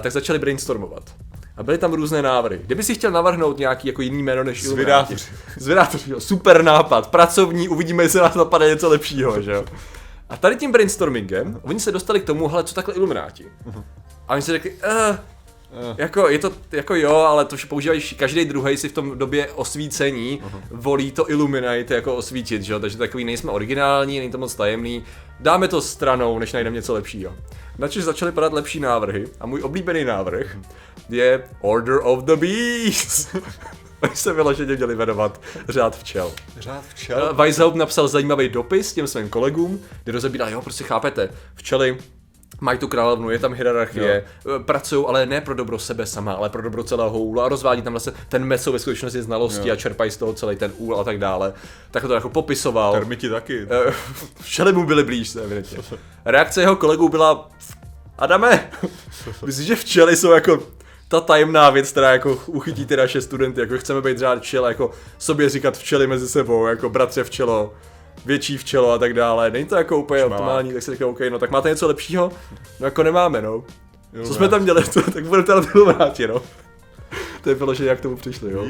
tak 0.00 0.12
začali 0.12 0.38
brainstormovat. 0.38 1.14
A 1.56 1.62
byly 1.62 1.78
tam 1.78 1.92
různé 1.92 2.22
návrhy. 2.22 2.60
Kdyby 2.64 2.82
si 2.82 2.94
chtěl 2.94 3.10
navrhnout 3.10 3.58
nějaký 3.58 3.88
jako 3.88 4.02
jiný 4.02 4.22
jméno 4.22 4.44
než. 4.44 4.64
Zvědátoři. 4.64 5.24
Zvědátoři, 5.56 6.10
jo, 6.10 6.20
super 6.20 6.62
nápad, 6.62 7.10
pracovní, 7.10 7.68
uvidíme, 7.68 8.02
jestli 8.02 8.20
nás 8.20 8.34
napadne 8.34 8.68
něco 8.68 8.88
lepšího, 8.88 9.42
že 9.42 9.52
jo. 9.52 9.64
A 10.28 10.36
tady 10.36 10.56
tím 10.56 10.72
brainstormingem, 10.72 11.60
oni 11.62 11.80
se 11.80 11.92
dostali 11.92 12.20
k 12.20 12.24
tomu, 12.24 12.48
hele, 12.48 12.64
co 12.64 12.74
takhle 12.74 12.94
Illuminati. 12.94 13.46
A 14.28 14.32
oni 14.32 14.42
si 14.42 14.52
řekli, 14.52 14.72
uh, 14.72 15.16
jako, 15.96 16.28
je 16.28 16.38
to, 16.38 16.52
jako 16.72 16.94
jo, 16.94 17.14
ale 17.14 17.44
to, 17.44 17.56
že 17.56 17.66
používají 17.66 18.00
každý 18.00 18.44
druhý 18.44 18.76
si 18.76 18.88
v 18.88 18.92
tom 18.92 19.18
době 19.18 19.48
osvícení 19.52 20.42
volí 20.70 21.12
to 21.12 21.30
Illuminate 21.30 21.94
jako 21.94 22.16
osvítit, 22.16 22.62
že 22.62 22.72
jo, 22.72 22.80
takže 22.80 22.98
takový 22.98 23.24
nejsme 23.24 23.52
originální, 23.52 24.18
není 24.18 24.30
to 24.30 24.38
moc 24.38 24.54
tajemný, 24.54 25.04
dáme 25.40 25.68
to 25.68 25.80
stranou, 25.80 26.38
než 26.38 26.52
najdeme 26.52 26.76
něco 26.76 26.94
lepšího. 26.94 27.36
Načež 27.78 28.04
začaly 28.04 28.32
padat 28.32 28.52
lepší 28.52 28.80
návrhy 28.80 29.28
a 29.40 29.46
můj 29.46 29.62
oblíbený 29.62 30.04
návrh 30.04 30.56
je 31.08 31.44
Order 31.60 31.98
of 32.02 32.24
the 32.24 32.36
Beast. 32.36 33.36
Oni 34.02 34.16
se 34.16 34.32
vyloženě 34.32 34.76
měli 34.76 34.96
jmenovat 34.96 35.40
řád 35.68 35.96
včel. 35.98 36.32
Řád 36.58 36.84
včel. 36.88 37.34
Weishaupt 37.34 37.76
napsal 37.76 38.08
zajímavý 38.08 38.48
dopis 38.48 38.92
těm 38.92 39.06
svým 39.06 39.28
kolegům, 39.28 39.80
kde 40.04 40.12
rozebíral, 40.12 40.50
jo, 40.50 40.62
prostě 40.62 40.84
chápete, 40.84 41.28
včely 41.54 41.98
mají 42.60 42.78
tu 42.78 42.88
královnu, 42.88 43.30
je 43.30 43.38
tam 43.38 43.52
hierarchie, 43.54 44.24
pracují 44.66 45.04
ale 45.08 45.26
ne 45.26 45.40
pro 45.40 45.54
dobro 45.54 45.78
sebe 45.78 46.06
sama, 46.06 46.32
ale 46.32 46.48
pro 46.48 46.62
dobro 46.62 46.84
celého 46.84 47.18
úlu 47.18 47.40
a 47.40 47.48
rozvádí 47.48 47.82
tam 47.82 47.92
vlastně 47.92 48.12
ten 48.28 48.44
meso 48.44 48.72
ve 48.72 48.78
skutečnosti 48.78 49.22
znalosti 49.22 49.68
Jo. 49.68 49.72
a 49.72 49.76
čerpají 49.76 50.10
z 50.10 50.16
toho 50.16 50.32
celý 50.32 50.56
ten 50.56 50.72
úl 50.76 51.00
a 51.00 51.04
tak 51.04 51.18
dále. 51.18 51.52
Tak 51.90 52.02
to 52.02 52.14
jako 52.14 52.28
popisoval. 52.28 52.92
Termiti 52.92 53.28
taky. 53.30 53.66
Eh, 53.70 53.92
Včely 54.40 54.72
mu 54.72 54.84
byly 54.86 55.04
blíž, 55.04 55.36
evidentně. 55.36 55.78
Reakce 56.24 56.60
jeho 56.60 56.76
kolegů 56.76 57.08
byla, 57.08 57.48
Adame, 58.18 58.70
myslím, 59.46 59.66
že 59.66 59.76
včely 59.76 60.16
jsou 60.16 60.30
jako 60.30 60.62
ta 61.08 61.20
tajemná 61.20 61.70
věc, 61.70 61.90
která 61.90 62.12
jako 62.12 62.38
uchytí 62.46 62.86
ty 62.86 62.96
naše 62.96 63.20
studenty, 63.20 63.60
jako 63.60 63.78
chceme 63.78 64.02
být 64.02 64.18
řád 64.18 64.38
včel, 64.38 64.66
jako 64.66 64.90
sobě 65.18 65.48
říkat 65.48 65.78
včely 65.78 66.06
mezi 66.06 66.28
sebou, 66.28 66.66
jako 66.66 66.90
bratře 66.90 67.24
včelo, 67.24 67.74
větší 68.26 68.58
včelo 68.58 68.92
a 68.92 68.98
tak 68.98 69.14
dále. 69.14 69.50
Není 69.50 69.64
to 69.66 69.76
jako 69.76 69.98
úplně 69.98 70.20
Šmalák. 70.20 70.40
optimální, 70.40 70.72
tak 70.72 70.82
si 70.82 70.90
říkám, 70.90 71.08
OK, 71.08 71.20
no 71.30 71.38
tak 71.38 71.50
máte 71.50 71.68
něco 71.68 71.88
lepšího? 71.88 72.32
No 72.80 72.86
jako 72.86 73.02
nemáme, 73.02 73.42
no. 73.42 73.64
Co 74.24 74.34
jsme 74.34 74.48
tam 74.48 74.62
měli, 74.62 74.84
to, 74.94 75.10
tak 75.10 75.24
budeme 75.24 75.46
teda 75.46 75.62
to 75.72 75.84
vrátit, 75.92 76.26
no. 76.26 76.42
To 77.42 77.48
je 77.48 77.54
vyloženě, 77.54 77.88
jak 77.88 77.98
k 77.98 78.02
tomu 78.02 78.16
přišli, 78.16 78.52
jo. 78.52 78.66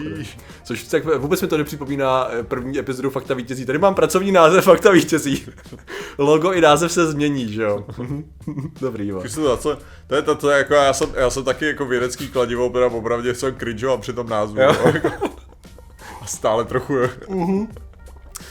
Což 0.65 0.83
tak 0.83 1.05
vůbec 1.19 1.43
mi 1.43 1.49
to 1.49 1.59
nepřipomíná 1.59 2.29
eh, 2.31 2.43
první 2.43 2.79
epizodu 2.79 3.11
Fakta 3.11 3.35
vítězí. 3.35 3.67
Tady 3.67 3.79
mám 3.79 3.95
pracovní 3.95 4.33
název 4.33 4.65
Fakta 4.65 4.91
vítězí. 4.91 5.47
Logo 6.19 6.53
i 6.53 6.61
název 6.61 6.93
se 6.93 7.07
změní, 7.07 7.53
že 7.53 7.63
jo. 7.63 7.87
Dobrý, 8.81 9.09
jo. 9.09 9.23
Co, 9.59 9.79
to 10.07 10.15
je 10.15 10.23
to, 10.23 10.35
to 10.35 10.51
je 10.51 10.59
jako, 10.59 10.75
já 10.75 10.93
jsem, 10.93 11.09
já 11.15 11.31
jsem 11.31 11.45
taky 11.45 11.67
jako 11.67 11.87
vědecký 11.87 12.29
kladivo, 12.29 12.69
teda 12.69 12.87
opravdu 12.87 13.35
jsem 13.35 13.57
cringeoval 13.57 13.99
při 13.99 14.13
tom 14.13 14.29
názvu. 14.29 14.61
Jo. 14.61 14.75
Jo. 15.05 15.11
A 16.23 16.27
stále 16.27 16.65
trochu, 16.65 16.95
jo. 16.95 17.09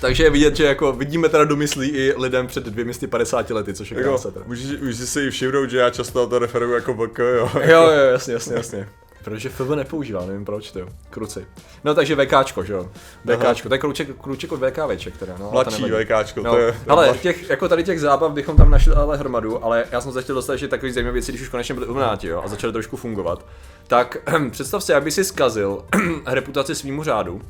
Takže 0.02 0.24
je 0.24 0.30
vidět, 0.30 0.56
že 0.56 0.64
jako 0.64 0.92
vidíme 0.92 1.30
teda 1.30 1.46
domyslí 1.46 1.90
i 1.90 2.14
lidem 2.18 2.48
před 2.48 2.64
250 2.64 3.50
lety, 3.50 3.74
což 3.74 3.92
je 3.92 3.98
Jako, 3.98 4.10
krása 4.10 4.30
můžeš, 4.46 4.80
můžeš 4.82 5.10
si 5.10 5.22
i 5.22 5.30
všimnout, 5.30 5.70
že 5.70 5.78
já 5.78 5.90
často 5.90 6.28
to 6.28 6.40
referuju 6.40 6.74
jako 6.74 6.94
VK, 6.94 7.20
jo. 7.20 7.50
Jo, 7.64 7.82
jo, 7.82 8.12
jasně, 8.12 8.34
jasně, 8.34 8.56
jasně. 8.56 8.88
Protože 9.30 9.50
FV 9.50 9.70
nepoužívá, 9.76 10.26
nevím 10.26 10.46
proč 10.46 10.72
to, 10.72 10.80
kruci. 11.10 11.48
No 11.84 11.96
takže 11.96 12.16
VKčko, 12.16 12.64
že 12.64 12.74
jo. 12.74 12.90
VKčko, 13.26 13.70
to 13.70 13.76
je 13.76 13.80
kruček, 13.80 14.22
kruček 14.22 14.52
od 14.52 14.60
VKVček 14.60 15.18
teda, 15.18 15.36
no. 15.40 15.46
to 15.46 15.52
Mladší 15.52 15.82
nevadí. 15.82 16.06
VKčko, 16.06 16.44
No, 16.44 16.52
to 16.52 16.58
je... 16.58 16.76
ale 16.88 17.18
těch, 17.18 17.50
jako 17.50 17.70
tady 17.70 17.84
těch 17.84 18.00
zábav 18.02 18.32
bychom 18.32 18.58
tam 18.58 18.70
našli 18.70 18.94
ale 18.94 19.18
hromadu, 19.18 19.66
ale 19.66 19.86
já 19.92 20.02
jsem 20.02 20.12
se 20.12 20.22
chtěl 20.22 20.36
dostat 20.36 20.54
ještě 20.54 20.68
takový 20.68 20.92
zajímavé 20.92 21.14
věci, 21.14 21.32
když 21.32 21.42
už 21.42 21.50
konečně 21.50 21.74
byli 21.74 21.86
ilumináti, 21.86 22.28
jo, 22.28 22.42
a 22.46 22.48
začaly 22.48 22.74
trošku 22.74 22.98
fungovat. 22.98 23.46
Tak 23.88 24.18
představ 24.52 24.84
si, 24.84 24.94
aby 24.94 25.12
si 25.12 25.24
zkazil 25.24 25.86
reputaci 26.26 26.76
svýmu 26.76 27.04
řádu, 27.04 27.42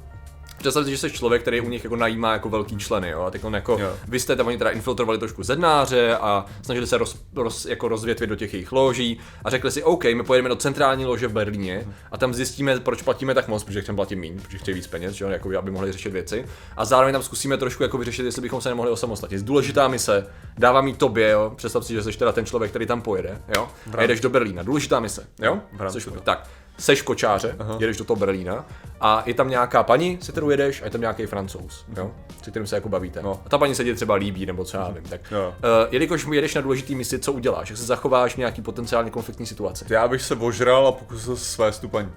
Představ 0.57 0.85
si, 0.85 0.91
že 0.91 0.97
jsi 0.97 1.11
člověk, 1.11 1.41
který 1.41 1.61
u 1.61 1.69
nich 1.69 1.83
jako 1.83 1.95
najímá 1.95 2.33
jako 2.33 2.49
velký 2.49 2.77
členy, 2.77 3.09
jo, 3.09 3.21
a 3.21 3.31
teď 3.31 3.43
on 3.43 3.53
jako, 3.55 3.77
Jo. 3.79 3.93
vy 4.07 4.19
jste 4.19 4.35
tam 4.35 4.47
oni 4.47 4.57
teda 4.57 4.69
infiltrovali 4.69 5.17
trošku 5.19 5.43
zednáře 5.43 6.15
a 6.17 6.45
snažili 6.61 6.87
se 6.87 6.97
roz, 6.97 7.17
roz, 7.35 7.65
jako 7.65 7.87
rozvětvit 7.87 8.29
do 8.29 8.35
těch 8.35 8.53
jejich 8.53 8.71
loží 8.71 9.19
a 9.43 9.49
řekli 9.49 9.71
si, 9.71 9.83
OK, 9.83 10.03
my 10.03 10.23
pojedeme 10.23 10.49
do 10.49 10.55
centrální 10.55 11.05
lože 11.05 11.27
v 11.27 11.31
Berlíně 11.33 11.87
a 12.11 12.17
tam 12.17 12.33
zjistíme, 12.33 12.79
proč 12.79 13.01
platíme 13.01 13.33
tak 13.33 13.47
moc, 13.47 13.63
protože 13.63 13.81
chceme 13.81 13.95
platit 13.95 14.15
méně, 14.15 14.41
protože 14.41 14.57
chtějí 14.57 14.75
víc 14.75 14.87
peněz, 14.87 15.13
že 15.13 15.25
jo, 15.25 15.31
jako, 15.31 15.57
aby 15.57 15.71
mohli 15.71 15.91
řešit 15.91 16.13
věci. 16.13 16.45
A 16.77 16.85
zároveň 16.85 17.13
tam 17.13 17.23
zkusíme 17.23 17.57
trošku 17.57 17.83
jako 17.83 17.97
vyřešit, 17.97 18.25
jestli 18.25 18.41
bychom 18.41 18.61
se 18.61 18.69
nemohli 18.69 18.91
osamostatnit. 18.91 19.41
Důležitá 19.41 19.87
mise, 19.87 20.27
dávám 20.57 20.87
jí 20.87 20.93
tobě, 20.93 21.29
jo, 21.29 21.53
představ 21.55 21.85
si, 21.85 21.93
že 21.93 22.03
jsi 22.03 22.17
teda 22.17 22.31
ten 22.31 22.45
člověk, 22.45 22.71
který 22.71 22.85
tam 22.85 23.01
pojede, 23.01 23.41
jo, 23.55 23.67
a 23.97 24.01
jedeš 24.01 24.19
do 24.21 24.29
Berlína. 24.29 24.63
Důležitá 24.63 24.99
mise, 24.99 25.27
jo, 25.41 25.59
Což- 25.93 26.03
tak, 26.23 26.47
seš 26.77 27.01
kočáře, 27.01 27.55
Aha. 27.59 27.77
jedeš 27.79 27.97
do 27.97 28.05
toho 28.05 28.17
Berlína 28.17 28.65
a 29.01 29.23
je 29.25 29.33
tam 29.33 29.49
nějaká 29.49 29.83
paní, 29.83 30.17
se 30.21 30.31
kterou 30.31 30.49
jedeš, 30.49 30.81
a 30.81 30.85
je 30.85 30.91
tam 30.91 31.01
nějaký 31.01 31.25
francouz, 31.25 31.85
jo, 31.97 32.11
se 32.43 32.51
kterým 32.51 32.67
se 32.67 32.75
jako 32.75 32.89
bavíte. 32.89 33.21
No. 33.21 33.39
A 33.45 33.49
ta 33.49 33.57
paní 33.57 33.75
se 33.75 33.83
ti 33.83 33.93
třeba 33.95 34.15
líbí, 34.15 34.45
nebo 34.45 34.63
co 34.63 34.77
já 34.77 34.89
vím. 34.89 35.03
Tak, 35.03 35.21
Jo. 35.31 35.47
uh, 35.47 35.87
jelikož 35.91 36.25
mu 36.25 36.33
jedeš 36.33 36.55
na 36.55 36.61
důležitý 36.61 36.95
misi, 36.95 37.19
co 37.19 37.33
uděláš? 37.33 37.69
Jak 37.69 37.77
se 37.77 37.85
zachováš 37.85 38.33
v 38.33 38.37
nějaký 38.37 38.61
potenciálně 38.61 39.11
konfliktní 39.11 39.45
situaci? 39.45 39.85
Já 39.89 40.07
bych 40.07 40.21
se 40.21 40.35
ožral 40.35 40.87
a 40.87 40.91
pokusil 40.91 41.35
se 41.35 41.45
své 41.45 41.71
stupaní. 41.71 42.09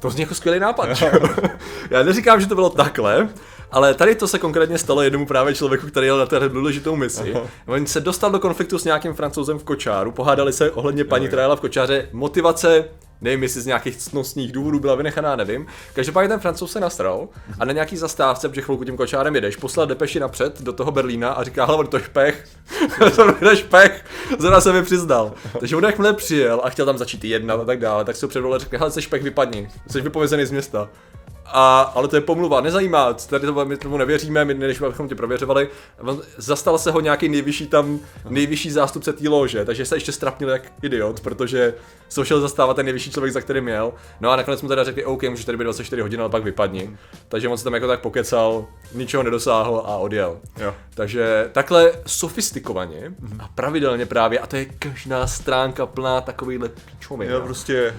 To 0.00 0.10
zní 0.10 0.20
jako 0.20 0.34
skvělý 0.34 0.60
nápad. 0.60 0.88
Já 1.90 2.02
neříkám, 2.02 2.40
že 2.40 2.46
to 2.46 2.54
bylo 2.54 2.70
takhle, 2.70 3.28
ale 3.72 3.94
tady 3.94 4.14
to 4.14 4.28
se 4.28 4.38
konkrétně 4.38 4.78
stalo 4.78 5.02
jednomu 5.02 5.26
právě 5.26 5.54
člověku, 5.54 5.86
který 5.86 6.06
jel 6.06 6.18
na 6.18 6.26
té 6.26 6.48
důležitou 6.48 6.96
misi. 6.96 7.34
On 7.66 7.86
se 7.86 8.00
dostal 8.00 8.30
do 8.30 8.38
konfliktu 8.38 8.78
s 8.78 8.84
nějakým 8.84 9.14
francouzem 9.14 9.58
v 9.58 9.64
kočáru, 9.64 10.12
pohádali 10.12 10.52
se 10.52 10.70
ohledně 10.70 11.04
paní, 11.04 11.26
která 11.26 11.42
jela 11.42 11.56
v 11.56 11.60
kočáře. 11.60 12.08
Motivace, 12.12 12.84
nevím, 13.20 13.42
jestli 13.42 13.60
z 13.60 13.66
nějakých 13.66 13.96
ctnostních 13.96 14.52
důvodů 14.52 14.80
byla 14.80 14.94
vynechaná, 14.94 15.36
nevím. 15.36 15.66
Každopádně 15.94 16.28
ten 16.28 16.40
francouz 16.40 16.72
se 16.72 16.80
nasral 16.80 17.28
a 17.60 17.64
na 17.64 17.72
nějaký 17.72 17.96
zastávce, 17.96 18.48
protože 18.48 18.62
chvilku 18.62 18.84
tím 18.84 18.96
kočárem 18.96 19.34
jedeš, 19.34 19.56
poslal 19.56 19.86
depeši 19.86 20.20
napřed 20.20 20.62
do 20.62 20.72
toho 20.72 20.90
Berlína 20.90 21.32
a 21.32 21.44
říká, 21.44 21.64
hele, 21.64 21.86
to 21.86 21.96
je 21.96 22.02
špech, 22.02 22.48
to 23.38 23.48
je 23.50 23.56
špech, 23.56 24.04
zrovna 24.38 24.60
se 24.60 24.72
mi 24.72 24.82
přiznal. 24.82 25.32
Takže 25.60 25.76
on 25.76 25.84
jakmile 25.84 26.12
přijel 26.12 26.60
a 26.64 26.70
chtěl 26.70 26.86
tam 26.86 26.98
začít 26.98 27.24
jednat 27.24 27.60
a 27.60 27.64
tak 27.64 27.80
dále, 27.80 28.04
tak 28.04 28.16
se 28.16 28.26
ho 28.26 28.30
předvolil 28.30 28.56
a 28.56 28.58
řekl, 28.58 28.78
hele, 28.78 28.90
jsi 28.90 29.02
špech, 29.02 29.22
vypadni, 29.22 29.68
jsi 29.90 30.00
vypovězený 30.00 30.46
z 30.46 30.50
města. 30.50 30.88
A, 31.46 31.80
ale 31.80 32.08
to 32.08 32.16
je 32.16 32.20
pomluva, 32.20 32.60
nezajímá, 32.60 33.12
tady 33.12 33.46
to, 33.46 33.64
my 33.64 33.76
tomu 33.76 33.96
nevěříme, 33.96 34.44
my 34.44 34.54
než 34.54 34.80
bychom 34.80 35.08
tě 35.08 35.14
prověřovali. 35.14 35.68
Zastal 36.36 36.78
se 36.78 36.90
ho 36.90 37.00
nějaký 37.00 37.28
nejvyšší 37.28 37.66
tam, 37.66 38.00
nejvyšší 38.28 38.70
zástupce 38.70 39.12
té 39.12 39.28
lože, 39.28 39.64
takže 39.64 39.84
se 39.84 39.96
ještě 39.96 40.12
strapnil 40.12 40.48
jak 40.48 40.62
idiot, 40.82 41.20
protože 41.20 41.74
se 42.08 42.20
ho 42.20 42.24
šel 42.24 42.40
zastávat 42.40 42.76
ten 42.76 42.86
nejvyšší 42.86 43.10
člověk, 43.10 43.32
za 43.32 43.40
kterým 43.40 43.64
měl. 43.64 43.92
No 44.20 44.30
a 44.30 44.36
nakonec 44.36 44.62
mu 44.62 44.68
teda 44.68 44.84
řekli, 44.84 45.04
OK, 45.04 45.22
můžeš 45.22 45.44
tady 45.44 45.58
být 45.58 45.64
24 45.64 46.02
hodin, 46.02 46.20
ale 46.20 46.28
pak 46.28 46.44
vypadni. 46.44 46.96
Takže 47.28 47.48
on 47.48 47.58
se 47.58 47.64
tam 47.64 47.74
jako 47.74 47.86
tak 47.86 48.00
pokecal, 48.00 48.66
ničeho 48.94 49.22
nedosáhl 49.22 49.82
a 49.86 49.96
odjel. 49.96 50.38
Jo. 50.56 50.74
Takže 50.94 51.48
takhle 51.52 51.92
sofistikovaně 52.06 53.14
a 53.38 53.48
pravidelně 53.54 54.06
právě, 54.06 54.38
a 54.38 54.46
to 54.46 54.56
je 54.56 54.64
každá 54.64 55.26
stránka 55.26 55.86
plná 55.86 56.20
takovýchhle 56.20 56.68
píčovin. 56.68 57.30
Jo, 57.30 57.40
prostě, 57.40 57.94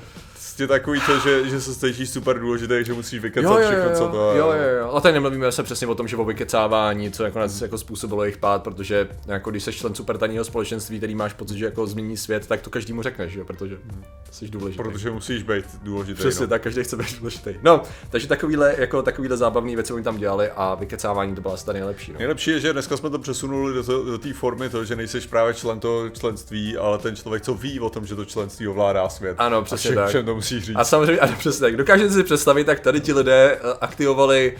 prostě 0.56 0.68
takový 0.68 1.02
to, 1.06 1.20
že, 1.20 1.50
že 1.50 1.62
se 1.62 1.76
cítíš 1.76 2.10
super 2.10 2.40
důležitý, 2.40 2.76
že 2.82 2.94
musíš 2.94 3.20
vykecat 3.20 3.52
Jo, 3.52 3.60
jo, 3.60 3.68
všechno, 3.68 3.90
jo, 3.90 3.96
co 3.96 4.08
to 4.08 4.18
jo, 4.18 4.52
jo, 4.52 4.70
jo. 4.80 4.92
A 4.94 5.02
tady 5.02 5.14
nemluvíme 5.14 5.52
se 5.52 5.64
přesně 5.64 5.88
o 5.88 5.96
tom, 5.96 6.08
že 6.08 6.18
o 6.18 6.26
vykecávání, 6.26 7.12
co 7.12 7.24
nakonec 7.24 7.62
jako 7.62 7.78
způsobilo 7.78 8.24
jejich 8.24 8.38
pád, 8.38 8.64
protože 8.64 9.08
jako 9.28 9.52
když 9.52 9.64
jsi 9.64 9.74
člen 9.74 9.96
supertajního 9.96 10.44
společenství, 10.44 10.98
který 10.98 11.16
máš 11.16 11.34
pocit, 11.34 11.58
že 11.58 11.66
jako 11.66 11.88
změní 11.88 12.18
svět, 12.18 12.48
tak 12.48 12.62
to 12.62 12.70
každému 12.70 13.02
řekneš, 13.02 13.32
že 13.32 13.40
jo, 13.40 13.46
protože 13.46 13.78
jsi 14.32 14.48
důležitý. 14.48 14.84
Protože 14.84 15.12
musíš 15.12 15.44
být 15.44 15.66
důležitý. 15.84 16.20
Přesně 16.20 16.42
no. 16.42 16.48
tak, 16.48 16.62
každý 16.62 16.84
chce 16.84 16.98
být 16.98 17.20
důležitý. 17.20 17.54
No, 17.64 17.82
takže 18.10 18.28
takovýhle, 18.28 18.76
jako 18.78 19.02
takovýhle 19.02 19.38
zábavné 19.38 19.76
věci 19.76 19.94
oni 19.94 20.04
tam 20.04 20.18
dělali 20.18 20.50
a 20.56 20.76
vykecávání 20.76 21.36
to 21.36 21.42
byla 21.42 21.54
asi 21.54 21.66
ta 21.66 21.74
nejlepší. 21.74 22.12
No. 22.12 22.18
Nejlepší 22.20 22.52
je, 22.52 22.60
že 22.60 22.74
dneska 22.74 22.98
jsme 22.98 23.10
to 23.10 23.20
přesunuli 23.20 23.74
do, 23.74 24.18
té 24.18 24.34
formy 24.34 24.70
to, 24.70 24.86
že 24.86 24.96
nejseš 24.96 25.26
právě 25.28 25.54
člen 25.54 25.80
toho 25.80 26.10
členství, 26.10 26.78
ale 26.78 26.98
ten 26.98 27.16
člověk, 27.16 27.44
co 27.44 27.54
ví 27.54 27.80
o 27.80 27.90
tom, 27.90 28.06
že 28.06 28.16
to 28.16 28.26
členství 28.26 28.68
ovládá 28.68 29.10
svět. 29.10 29.36
Ano, 29.38 29.58
a 29.58 29.62
přesně 29.62 29.90
všem, 29.90 29.96
tak. 29.96 30.10
všem 30.10 30.26
to 30.26 30.36
musíš 30.46 30.64
říct. 30.64 30.76
A 30.76 30.84
samozřejmě, 30.84 31.20
ano, 31.20 31.36
přesně. 31.38 31.72
Dokážete 31.72 32.10
si 32.10 32.24
představit, 32.24 32.64
tak 32.64 32.80
tady 32.80 33.02
ti 33.02 33.14
lidé 33.14 33.58
eh, 33.58 33.78
aktivovali 33.82 34.54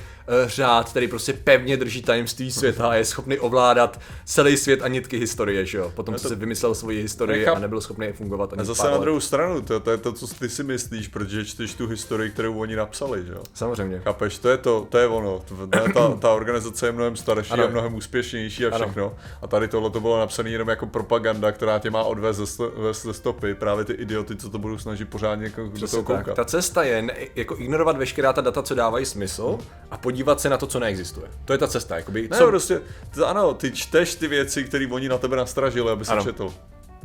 řád, 0.46 0.90
který 0.90 1.08
prostě 1.08 1.34
pevně 1.34 1.78
drží 1.78 2.02
tajemství 2.02 2.52
světa 2.52 2.88
a 2.90 2.94
je 2.96 3.06
schopný 3.06 3.40
ovládat 3.40 4.00
celý 4.26 4.58
svět 4.58 4.82
a 4.82 4.88
nitky 4.88 5.18
historie, 5.18 5.66
že 5.66 5.78
jo? 5.78 5.92
Potom, 5.96 6.16
co 6.16 6.30
si 6.30 6.36
vymyslel 6.36 6.76
svoji 6.76 7.02
historii 7.02 7.40
Nechápu. 7.40 7.58
a 7.58 7.60
nebyl 7.60 7.82
schopný 7.82 8.12
fungovat 8.14 8.54
ani 8.54 8.62
A 8.62 8.66
zase 8.66 8.92
na 8.92 8.98
druhou 8.98 9.20
stranu, 9.20 9.62
to, 9.62 9.80
to 9.80 9.92
je 9.92 9.98
to, 9.98 10.14
co 10.14 10.28
ty 10.28 10.50
si 10.50 10.64
myslíš, 10.64 11.08
protože 11.08 11.46
čteš 11.46 11.74
tu 11.74 11.88
historii, 11.88 12.30
kterou 12.32 12.58
oni 12.60 12.76
napsali, 12.76 13.26
že 13.26 13.34
jo? 13.34 13.44
Samozřejmě. 13.54 14.00
Chápeš, 14.00 14.38
to 14.38 14.50
je 14.50 14.58
to, 14.58 14.88
to 14.90 14.98
je 14.98 15.08
ono. 15.08 15.42
To- 15.48 15.68
Ta, 15.68 15.80
ta, 15.94 16.12
ta 16.20 16.32
organizace 16.34 16.86
je 16.88 16.92
mnohem 16.92 17.16
starší 17.16 17.52
Ano. 17.52 17.64
a 17.64 17.68
mnohem 17.68 17.96
úspěšnější 17.96 18.66
a 18.66 18.76
Ano. 18.76 18.86
všechno. 18.86 19.14
A 19.42 19.48
tady 19.48 19.68
tohle 19.68 19.90
to 19.90 20.00
bylo 20.00 20.20
napsané 20.20 20.50
jenom 20.50 20.70
jako 20.70 20.86
propaganda, 20.86 21.52
která 21.52 21.80
tě 21.80 21.90
má 21.90 22.04
odvést 22.04 22.38
ze, 22.38 22.48
sto, 22.48 22.72
ze 23.04 23.14
stopy. 23.14 23.56
Právě 23.56 23.86
ty 23.86 23.94
idioty, 23.94 24.36
co 24.36 24.50
to 24.50 24.60
budou 24.60 24.78
snažit 24.78 25.06
pořádně 25.10 25.46
jako 25.46 25.64
do 25.80 25.88
toho 25.88 26.04
tak. 26.04 26.18
koukat. 26.18 26.36
Ta 26.36 26.46
cesta 26.46 26.84
je 26.84 27.02
ne, 27.02 27.14
jako 27.36 27.56
ignorovat 27.58 27.98
veškerá 27.98 28.34
ta 28.34 28.42
data, 28.42 28.62
co 28.64 28.76
dávají 28.76 29.06
smysl 29.06 29.58
a 29.92 29.98
podívat 30.16 30.42
se 30.42 30.50
na 30.50 30.58
to, 30.58 30.68
co 30.68 30.80
neexistuje. 30.80 31.28
To 31.46 31.54
je 31.54 31.60
ta 31.60 31.68
cesta, 31.68 31.98
jakoby, 31.98 32.28
Ne, 32.32 32.38
co, 32.38 32.48
prostě, 32.48 32.82
to, 33.16 33.28
ano, 33.28 33.54
ty 33.54 33.72
čteš 33.72 34.16
ty 34.16 34.28
věci, 34.28 34.64
které 34.64 34.88
oni 34.88 35.10
na 35.10 35.18
tebe 35.18 35.36
nastražili, 35.36 35.92
aby 35.92 36.06
se 36.06 36.14
četl. 36.24 36.54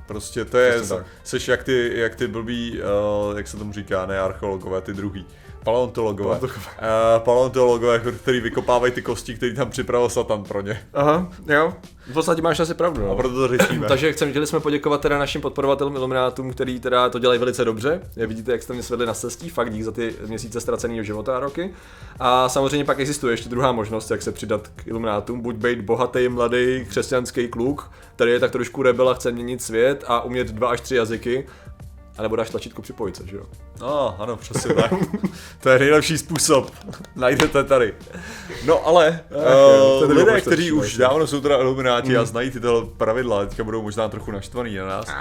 Prostě 0.06 0.44
to 0.44 0.58
je, 0.58 0.80
seš 1.24 1.48
jak 1.48 1.64
ty, 1.64 1.92
jak 1.94 2.14
ty 2.14 2.26
blbý, 2.26 2.80
uh, 3.30 3.36
jak 3.36 3.48
se 3.48 3.56
tomu 3.56 3.72
říká, 3.72 4.06
ne 4.06 4.20
archeologové, 4.20 4.80
ty 4.80 4.94
druhý. 4.94 5.26
Paleontologové. 5.64 6.24
Paleontologové. 6.38 6.60
Uh, 7.16 7.24
paleontologové, 7.24 7.98
který 8.22 8.40
vykopávají 8.40 8.92
ty 8.92 9.02
kosti, 9.02 9.34
který 9.34 9.54
tam 9.54 9.70
připravil 9.70 10.08
Satan 10.08 10.44
pro 10.44 10.60
ně. 10.60 10.80
Aha, 10.94 11.28
jo. 11.46 11.74
V 12.10 12.12
podstatě 12.12 12.42
máš 12.42 12.60
asi 12.60 12.74
pravdu. 12.74 13.04
A 13.04 13.08
No. 13.08 13.16
proto 13.16 13.34
to 13.34 13.48
řešíme. 13.56 13.86
Takže 13.88 14.12
chcem, 14.12 14.30
chtěli 14.30 14.46
jsme 14.46 14.60
poděkovat 14.60 15.00
teda 15.00 15.18
našim 15.18 15.40
podporovatelům 15.40 15.96
Iluminátům, 15.96 16.50
který 16.52 16.80
teda 16.80 17.08
to 17.08 17.18
dělají 17.18 17.40
velice 17.40 17.64
dobře. 17.64 18.00
Jak 18.16 18.28
vidíte, 18.28 18.52
jak 18.52 18.62
jste 18.62 18.72
mě 18.72 18.82
svedli 18.82 19.06
na 19.06 19.14
cestí, 19.14 19.48
fakt 19.48 19.70
dík 19.72 19.82
za 19.82 19.92
ty 19.92 20.14
měsíce 20.26 20.60
ztraceného 20.60 21.02
života 21.02 21.36
a 21.36 21.40
roky. 21.40 21.74
A 22.20 22.48
samozřejmě 22.48 22.84
pak 22.84 23.00
existuje 23.00 23.32
ještě 23.32 23.48
druhá 23.48 23.72
možnost, 23.72 24.10
jak 24.10 24.22
se 24.22 24.32
přidat 24.32 24.68
k 24.76 24.86
Iluminátům. 24.86 25.40
Buď 25.40 25.56
být 25.56 25.80
bohatý, 25.80 26.28
mladý, 26.28 26.84
křesťanský 26.88 27.48
kluk, 27.48 27.90
který 28.16 28.30
je 28.32 28.40
tak 28.40 28.50
trošku 28.50 28.82
rebel 28.82 29.08
a 29.08 29.14
chce 29.14 29.32
měnit 29.32 29.62
svět 29.62 30.04
a 30.06 30.20
umět 30.20 30.46
dva 30.46 30.68
až 30.68 30.80
tři 30.80 30.94
jazyky, 30.96 31.46
a 32.18 32.22
nebo 32.22 32.36
dáš 32.36 32.50
tlačítko 32.50 32.82
připojit 32.82 33.16
se, 33.16 33.26
že 33.26 33.36
jo? 33.36 33.42
No, 33.80 34.16
ano, 34.18 34.36
přesně 34.36 34.74
tak. 34.74 34.90
to 35.60 35.68
je 35.68 35.78
nejlepší 35.78 36.18
způsob. 36.18 36.70
Najdete 37.16 37.64
tady. 37.64 37.94
No 38.66 38.86
ale 38.86 39.20
jo, 39.30 39.98
to 40.00 40.06
uh, 40.06 40.16
je 40.16 40.24
lidé, 40.24 40.40
kteří 40.40 40.68
to 40.68 40.74
už 40.74 40.96
dávno 40.96 41.26
jsou 41.26 41.40
teda 41.40 41.56
ilumináti 41.56 42.16
a 42.16 42.24
znají 42.24 42.50
tyto 42.50 42.88
pravidla, 42.96 43.46
teďka 43.46 43.64
budou 43.64 43.82
možná 43.82 44.08
trochu 44.08 44.30
naštvaný 44.30 44.76
na 44.76 44.86
nás, 44.86 45.06
uh, 45.08 45.14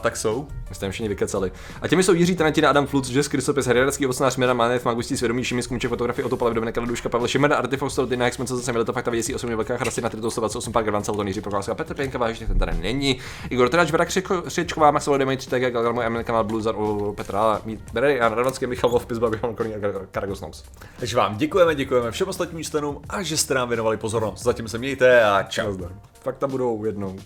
tak 0.00 0.16
jsou. 0.16 0.46
My 0.68 0.74
jste 0.74 0.90
všichni 0.90 1.08
vykecali. 1.08 1.52
A 1.82 1.88
těmi 1.88 2.02
jsou 2.02 2.12
Jiří 2.12 2.36
Tarantina, 2.36 2.70
Adam 2.70 2.86
Fluc, 2.86 3.10
Jess 3.10 3.28
Krysopis, 3.28 3.66
Heriarský 3.66 4.06
ocenář 4.06 4.36
Měra 4.36 4.52
Manev, 4.54 4.84
Magustí 4.84 5.16
Svědomí, 5.16 5.44
Šimis 5.44 5.66
Kumček, 5.66 5.88
fotografie 5.88 6.24
Oto 6.24 6.36
Palev, 6.36 6.54
Dominika 6.54 6.80
Leduška, 6.80 7.08
Pavel 7.08 7.28
Šimeda, 7.28 7.56
Artifact, 7.56 7.92
Strotina, 7.92 8.26
Expense, 8.26 8.56
zase 8.56 8.72
Mileta, 8.72 8.92
Fakta, 8.92 9.10
Věcí, 9.10 9.34
osobně 9.34 9.56
velká 9.56 9.76
chrasty 9.76 10.00
na 10.00 10.10
128 10.10 10.72
pár 10.72 10.84
Gaván, 10.84 11.04
Salton, 11.04 11.26
Jiří 11.28 11.40
Procházka, 11.40 11.74
Petr 11.74 11.94
Pěnka, 11.94 12.18
vážně 12.18 12.46
ten 12.46 12.58
tady 12.58 12.72
není. 12.80 13.18
Igor 13.50 13.68
Terač, 13.68 13.90
Vera 13.90 14.04
Křičko- 14.04 14.42
Křičková, 14.42 14.90
Max 14.90 15.06
Volodymyr, 15.06 15.38
3 15.38 15.50
TG, 15.50 15.70
Galgarmo, 15.70 16.02
Emil 16.02 16.24
Kamal, 16.24 16.44
Bluzar, 16.44 16.74
Petra, 17.14 17.60
Berery, 17.92 18.16
Jan 18.16 18.32
Radvanský, 18.32 18.66
Michal 18.66 18.90
Wolf, 18.90 19.06
Pizba, 19.06 19.30
Běhan 19.30 19.54
Koní 19.54 19.74
a 19.74 19.78
Karagos 20.10 20.40
Noms. 20.40 20.64
Takže 20.98 21.16
vám 21.16 21.36
děkujeme, 21.36 21.74
děkujeme 21.74 22.10
všem 22.10 22.28
ostatním 22.28 22.64
členům 22.64 23.00
a 23.08 23.22
že 23.22 23.36
jste 23.36 23.54
nám 23.54 23.68
věnovali 23.68 23.96
pozornost. 23.96 24.42
Zatím 24.42 24.68
se 24.68 24.78
mějte 24.78 25.24
a 25.24 25.42
čau. 25.42 25.66
Nazdar. 25.66 25.92
Fakta 26.20 26.46
budou 26.46 26.84
jednou. 26.84 27.16